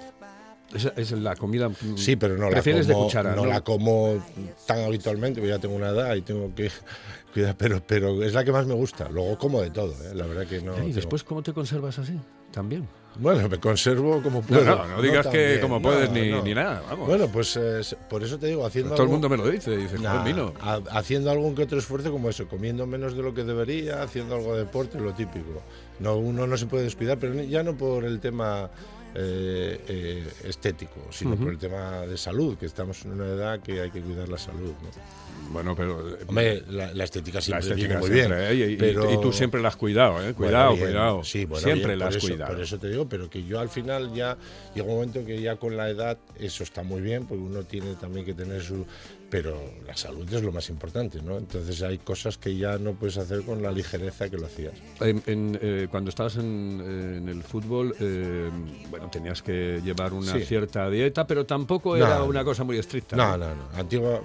Esa 0.73 0.93
es 0.95 1.11
la 1.11 1.35
comida. 1.35 1.69
Sí, 1.97 2.15
pero 2.15 2.37
no 2.37 2.45
la 2.45 2.51
Prefieres 2.51 2.87
como, 2.87 2.99
de 2.99 3.03
cuchara, 3.05 3.35
¿no? 3.35 3.45
la 3.45 3.59
como 3.61 4.23
tan 4.65 4.79
habitualmente, 4.85 5.41
porque 5.41 5.49
ya 5.53 5.59
tengo 5.59 5.75
una 5.75 5.89
edad 5.89 6.15
y 6.15 6.21
tengo 6.21 6.55
que 6.55 6.71
cuidar, 7.33 7.57
pero, 7.57 7.81
pero 7.85 8.23
es 8.23 8.33
la 8.33 8.45
que 8.45 8.53
más 8.53 8.65
me 8.65 8.73
gusta. 8.73 9.09
Luego 9.09 9.37
como 9.37 9.61
de 9.61 9.69
todo, 9.69 9.91
¿eh? 10.09 10.15
la 10.15 10.25
verdad 10.25 10.47
que 10.47 10.61
no. 10.61 10.73
¿Y 10.73 10.77
tengo- 10.77 10.95
después 10.95 11.23
cómo 11.25 11.43
te 11.43 11.51
conservas 11.51 11.99
así? 11.99 12.17
También. 12.53 12.87
Bueno, 13.15 13.49
me 13.49 13.59
conservo 13.59 14.21
como 14.23 14.39
No, 14.41 14.47
puedo. 14.47 14.63
no, 14.63 14.87
no 14.87 15.01
digas 15.01 15.23
tan 15.23 15.33
que 15.33 15.47
bien, 15.47 15.61
como 15.61 15.75
no, 15.75 15.81
puedes 15.81 16.09
ni, 16.11 16.29
no. 16.29 16.41
ni 16.43 16.53
nada. 16.53 16.81
Vamos. 16.89 17.07
Bueno, 17.07 17.27
pues 17.27 17.57
eh, 17.57 17.81
por 18.09 18.23
eso 18.23 18.39
te 18.39 18.47
digo, 18.47 18.65
haciendo 18.65 18.91
Todo 18.95 19.03
el 19.03 19.09
mundo 19.09 19.27
me 19.29 19.37
lo 19.37 19.49
dice. 19.49 19.75
Dice, 19.75 19.99
Nah, 19.99 20.23
vino. 20.23 20.53
ha- 20.61 20.79
haciendo 20.91 21.29
algún 21.29 21.53
que 21.53 21.63
otro 21.63 21.77
esfuerzo 21.77 22.11
como 22.11 22.29
eso, 22.29 22.47
comiendo 22.47 22.87
menos 22.87 23.15
de 23.15 23.21
lo 23.21 23.33
que 23.33 23.43
debería, 23.43 24.01
haciendo 24.01 24.35
algo 24.35 24.53
de 24.53 24.59
deporte, 24.59 24.99
lo 24.99 25.13
típico. 25.13 25.61
No, 25.99 26.15
uno 26.15 26.47
no 26.47 26.55
se 26.57 26.65
puede 26.67 26.85
descuidar, 26.85 27.17
pero 27.19 27.33
ya 27.43 27.63
no 27.63 27.75
por 27.75 28.05
el 28.05 28.19
tema 28.21 28.69
eh, 29.15 29.79
eh, 29.87 30.27
estético, 30.45 31.01
sino 31.11 31.35
por 31.35 31.49
el 31.49 31.57
tema 31.57 32.01
de 32.01 32.17
salud, 32.17 32.57
que 32.57 32.65
estamos 32.65 33.03
en 33.05 33.11
una 33.11 33.25
edad 33.27 33.59
que 33.59 33.81
hay 33.81 33.91
que 33.91 34.01
cuidar 34.01 34.29
la 34.29 34.37
salud. 34.37 34.71
¿no? 34.81 35.51
Bueno, 35.51 35.75
pero. 35.75 36.05
Hombre, 36.27 36.63
la, 36.69 36.93
la 36.93 37.03
estética 37.03 37.39
La 37.39 37.41
siempre 37.41 37.67
estética 37.69 37.87
viene 37.87 37.99
muy 37.99 38.09
siempre, 38.09 38.55
bien. 38.55 38.61
¿eh? 38.61 38.69
Y, 38.71 38.73
y- 38.73 38.77
pero... 38.77 39.11
y 39.13 39.19
tú 39.19 39.33
siempre 39.33 39.61
la 39.61 39.67
has 39.67 39.75
cuidado, 39.75 40.23
¿eh? 40.25 40.33
Cuidado, 40.33 40.77
cuidado. 40.77 41.23
Sí, 41.23 41.45
bueno, 41.45 41.63
siempre 41.63 41.87
bien, 41.87 41.99
la 41.99 42.07
has 42.07 42.15
eso, 42.15 42.27
cuidado. 42.27 42.53
Por 42.53 42.61
eso 42.61 42.77
te 42.79 42.89
digo, 42.89 43.09
pero 43.09 43.29
que 43.29 43.43
yo 43.43 43.59
al 43.59 43.69
final 43.69 44.13
ya 44.13 44.37
llega 44.73 44.87
un 44.87 44.93
momento 44.93 45.25
que 45.25 45.41
ya 45.41 45.57
con 45.57 45.75
la 45.75 45.89
edad 45.89 46.17
eso 46.39 46.63
está 46.63 46.83
muy 46.83 47.01
bien, 47.01 47.25
porque 47.25 47.43
uno 47.43 47.63
tiene 47.63 47.95
también 47.95 48.25
que 48.25 48.33
tener 48.33 48.61
su... 48.61 48.85
Pero 49.31 49.57
la 49.87 49.95
salud 49.95 50.31
es 50.31 50.43
lo 50.43 50.51
más 50.51 50.69
importante, 50.69 51.21
¿no? 51.21 51.37
Entonces 51.37 51.81
hay 51.81 51.97
cosas 51.99 52.37
que 52.37 52.55
ya 52.57 52.77
no 52.77 52.91
puedes 52.91 53.17
hacer 53.17 53.43
con 53.43 53.61
la 53.63 53.71
ligereza 53.71 54.29
que 54.29 54.37
lo 54.37 54.45
hacías. 54.45 54.73
En- 54.99 55.23
en, 55.25 55.57
eh, 55.61 55.87
cuando 55.89 56.09
estabas 56.09 56.35
en, 56.35 56.81
en 56.85 57.29
el 57.29 57.41
fútbol, 57.41 57.95
eh, 58.01 58.49
bueno, 58.89 59.09
tenías 59.09 59.41
que 59.41 59.79
llevar 59.85 60.11
una 60.11 60.33
Sí. 60.33 60.41
cierta 60.43 60.89
dieta, 60.89 61.25
pero 61.25 61.45
tampoco 61.45 61.95
No, 61.97 62.05
era 62.05 62.23
una 62.23 62.43
cosa 62.43 62.65
muy 62.65 62.77
estricta. 62.77 63.15
No, 63.15 63.37
no, 63.37 63.55
no. 63.55 63.69
Antigua, 63.73 64.21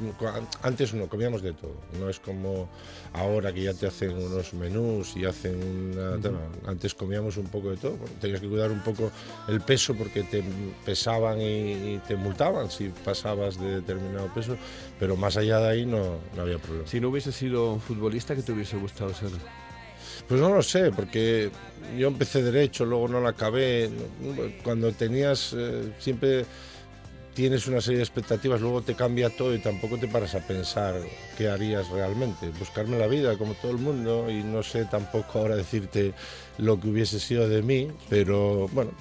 antes 0.63 0.93
no, 0.93 1.07
comíamos 1.09 1.41
de 1.41 1.53
todo. 1.53 1.77
No 2.01 2.11
es 2.11 2.19
como 2.19 2.69
ahora 3.17 3.53
que 3.53 3.63
ya 3.63 3.75
te 3.75 3.87
hacen 3.87 4.17
unos 4.17 4.53
menús 4.55 5.17
y 5.17 5.25
hacen 5.25 5.57
una... 5.93 6.19
Antes 6.67 6.95
comíamos 6.95 7.37
un 7.37 7.47
poco 7.47 7.71
de 7.71 7.77
todo. 7.77 7.97
Tenías 8.21 8.41
que 8.41 8.49
cuidar 8.49 8.71
un 8.71 8.81
poco 8.81 9.11
el 9.49 9.61
peso 9.61 9.95
porque 9.95 10.23
te 10.23 10.43
pesaban 10.85 11.41
y, 11.41 11.73
y 11.95 12.01
te 12.07 12.17
multaban 12.17 12.71
si 12.71 12.91
pasabas 13.05 13.59
de 13.61 13.81
determinado 13.81 14.33
peso, 14.35 14.57
pero 14.99 15.17
más 15.17 15.37
allá 15.37 15.59
de 15.61 15.69
ahí 15.69 15.87
no, 15.87 16.19
no 16.35 16.43
había 16.43 16.59
problema. 16.59 16.87
Si 16.87 17.01
no 17.01 17.09
hubiese 17.09 17.33
sido 17.33 17.73
un 17.73 17.81
futbolista, 17.81 18.35
¿qué 18.35 18.43
te 18.43 18.53
hubiese 18.53 18.77
gustado 18.77 19.13
ser? 19.15 19.31
Pues 20.29 20.41
no 20.41 20.55
lo 20.55 20.63
sé, 20.63 20.91
porque 20.91 21.51
yo 21.97 22.09
empecé 22.09 22.43
derecho, 22.43 22.85
luego 22.85 23.09
no 23.09 23.21
la 23.21 23.31
acabé. 23.31 23.91
Cuando 24.65 24.91
tenías 24.93 25.55
eh, 25.57 25.93
siempre 25.99 26.45
tienes 27.37 27.67
una 27.67 27.83
serie 27.83 27.99
de 27.99 28.03
expectativas, 28.03 28.63
luego 28.63 28.81
te 28.81 28.95
cambia 28.95 29.29
todo 29.29 29.55
y 29.55 29.59
tampoco 29.59 29.99
te 29.99 30.09
paras 30.09 30.35
a 30.35 30.41
pensar 30.41 30.95
qué 31.37 31.51
harías 31.51 31.91
realmente. 31.91 32.49
Buscarme 32.59 32.99
la 32.99 33.07
vida 33.09 33.37
como 33.37 33.53
todo 33.53 33.73
el 33.73 33.77
mundo 33.77 34.31
y 34.31 34.43
no 34.43 34.63
sé 34.63 34.87
tampoco 34.87 35.41
ahora 35.41 35.55
decirte 35.55 36.15
lo 36.57 36.81
que 36.81 36.89
hubiese 36.89 37.21
sido 37.21 37.47
de 37.47 37.61
mí, 37.61 37.89
pero 38.09 38.69
bueno, 38.69 38.93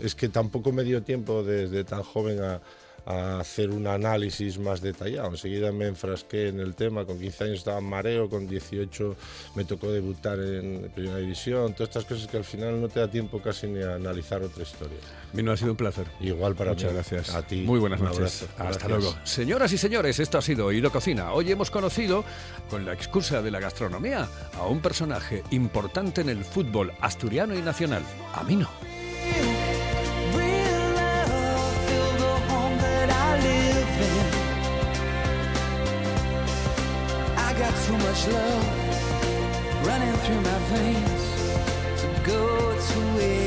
es 0.00 0.14
que 0.14 0.28
tampoco 0.28 0.70
me 0.70 0.84
dio 0.84 1.02
tiempo 1.02 1.42
desde 1.42 1.82
tan 1.82 2.04
joven 2.04 2.40
a, 2.40 2.60
a 3.06 3.40
hacer 3.40 3.70
un 3.70 3.86
análisis 3.86 4.58
más 4.58 4.80
detallado. 4.80 5.28
Enseguida 5.30 5.72
me 5.72 5.86
enfrasqué 5.86 6.48
en 6.48 6.60
el 6.60 6.74
tema, 6.74 7.04
con 7.04 7.18
15 7.18 7.44
años 7.44 7.58
estaba 7.58 7.78
en 7.78 7.84
mareo, 7.84 8.28
con 8.28 8.46
18 8.46 9.16
me 9.54 9.64
tocó 9.64 9.90
debutar 9.90 10.38
en 10.38 10.90
Primera 10.94 11.18
División, 11.18 11.72
todas 11.74 11.88
estas 11.90 12.04
cosas 12.04 12.26
que 12.26 12.36
al 12.36 12.44
final 12.44 12.80
no 12.80 12.88
te 12.88 13.00
da 13.00 13.10
tiempo 13.10 13.40
casi 13.40 13.66
ni 13.66 13.82
a 13.82 13.94
analizar 13.94 14.42
otra 14.42 14.62
historia. 14.62 14.98
Vino, 15.32 15.52
ha 15.52 15.56
sido 15.56 15.70
un 15.72 15.76
placer. 15.76 16.06
Igual 16.20 16.54
para 16.56 16.70
Muchas 16.72 16.90
mí. 16.90 16.94
gracias. 16.94 17.34
A 17.34 17.42
ti. 17.42 17.62
Muy 17.62 17.78
buenas 17.78 18.00
noches. 18.00 18.42
Hasta 18.58 18.64
Gracias. 18.64 18.88
luego. 18.88 19.14
Señoras 19.24 19.72
y 19.72 19.78
señores, 19.78 20.18
esto 20.18 20.38
ha 20.38 20.42
sido 20.42 20.66
Oído 20.66 20.90
Cocina. 20.90 21.32
Hoy 21.32 21.52
hemos 21.52 21.70
conocido, 21.70 22.24
con 22.68 22.84
la 22.84 22.92
excusa 22.92 23.40
de 23.42 23.50
la 23.50 23.60
gastronomía, 23.60 24.28
a 24.54 24.66
un 24.66 24.80
personaje 24.80 25.42
importante 25.50 26.20
en 26.20 26.28
el 26.30 26.44
fútbol 26.44 26.92
asturiano 27.00 27.56
y 27.56 27.62
nacional, 27.62 28.02
Amino. 28.34 28.68
Real 28.70 28.80
love 28.80 28.99
much 38.10 38.26
love 38.26 39.86
running 39.86 40.12
through 40.24 40.40
my 40.40 40.58
veins 40.72 42.00
to 42.00 42.08
go 42.24 42.76
to 42.76 43.16
waste. 43.16 43.39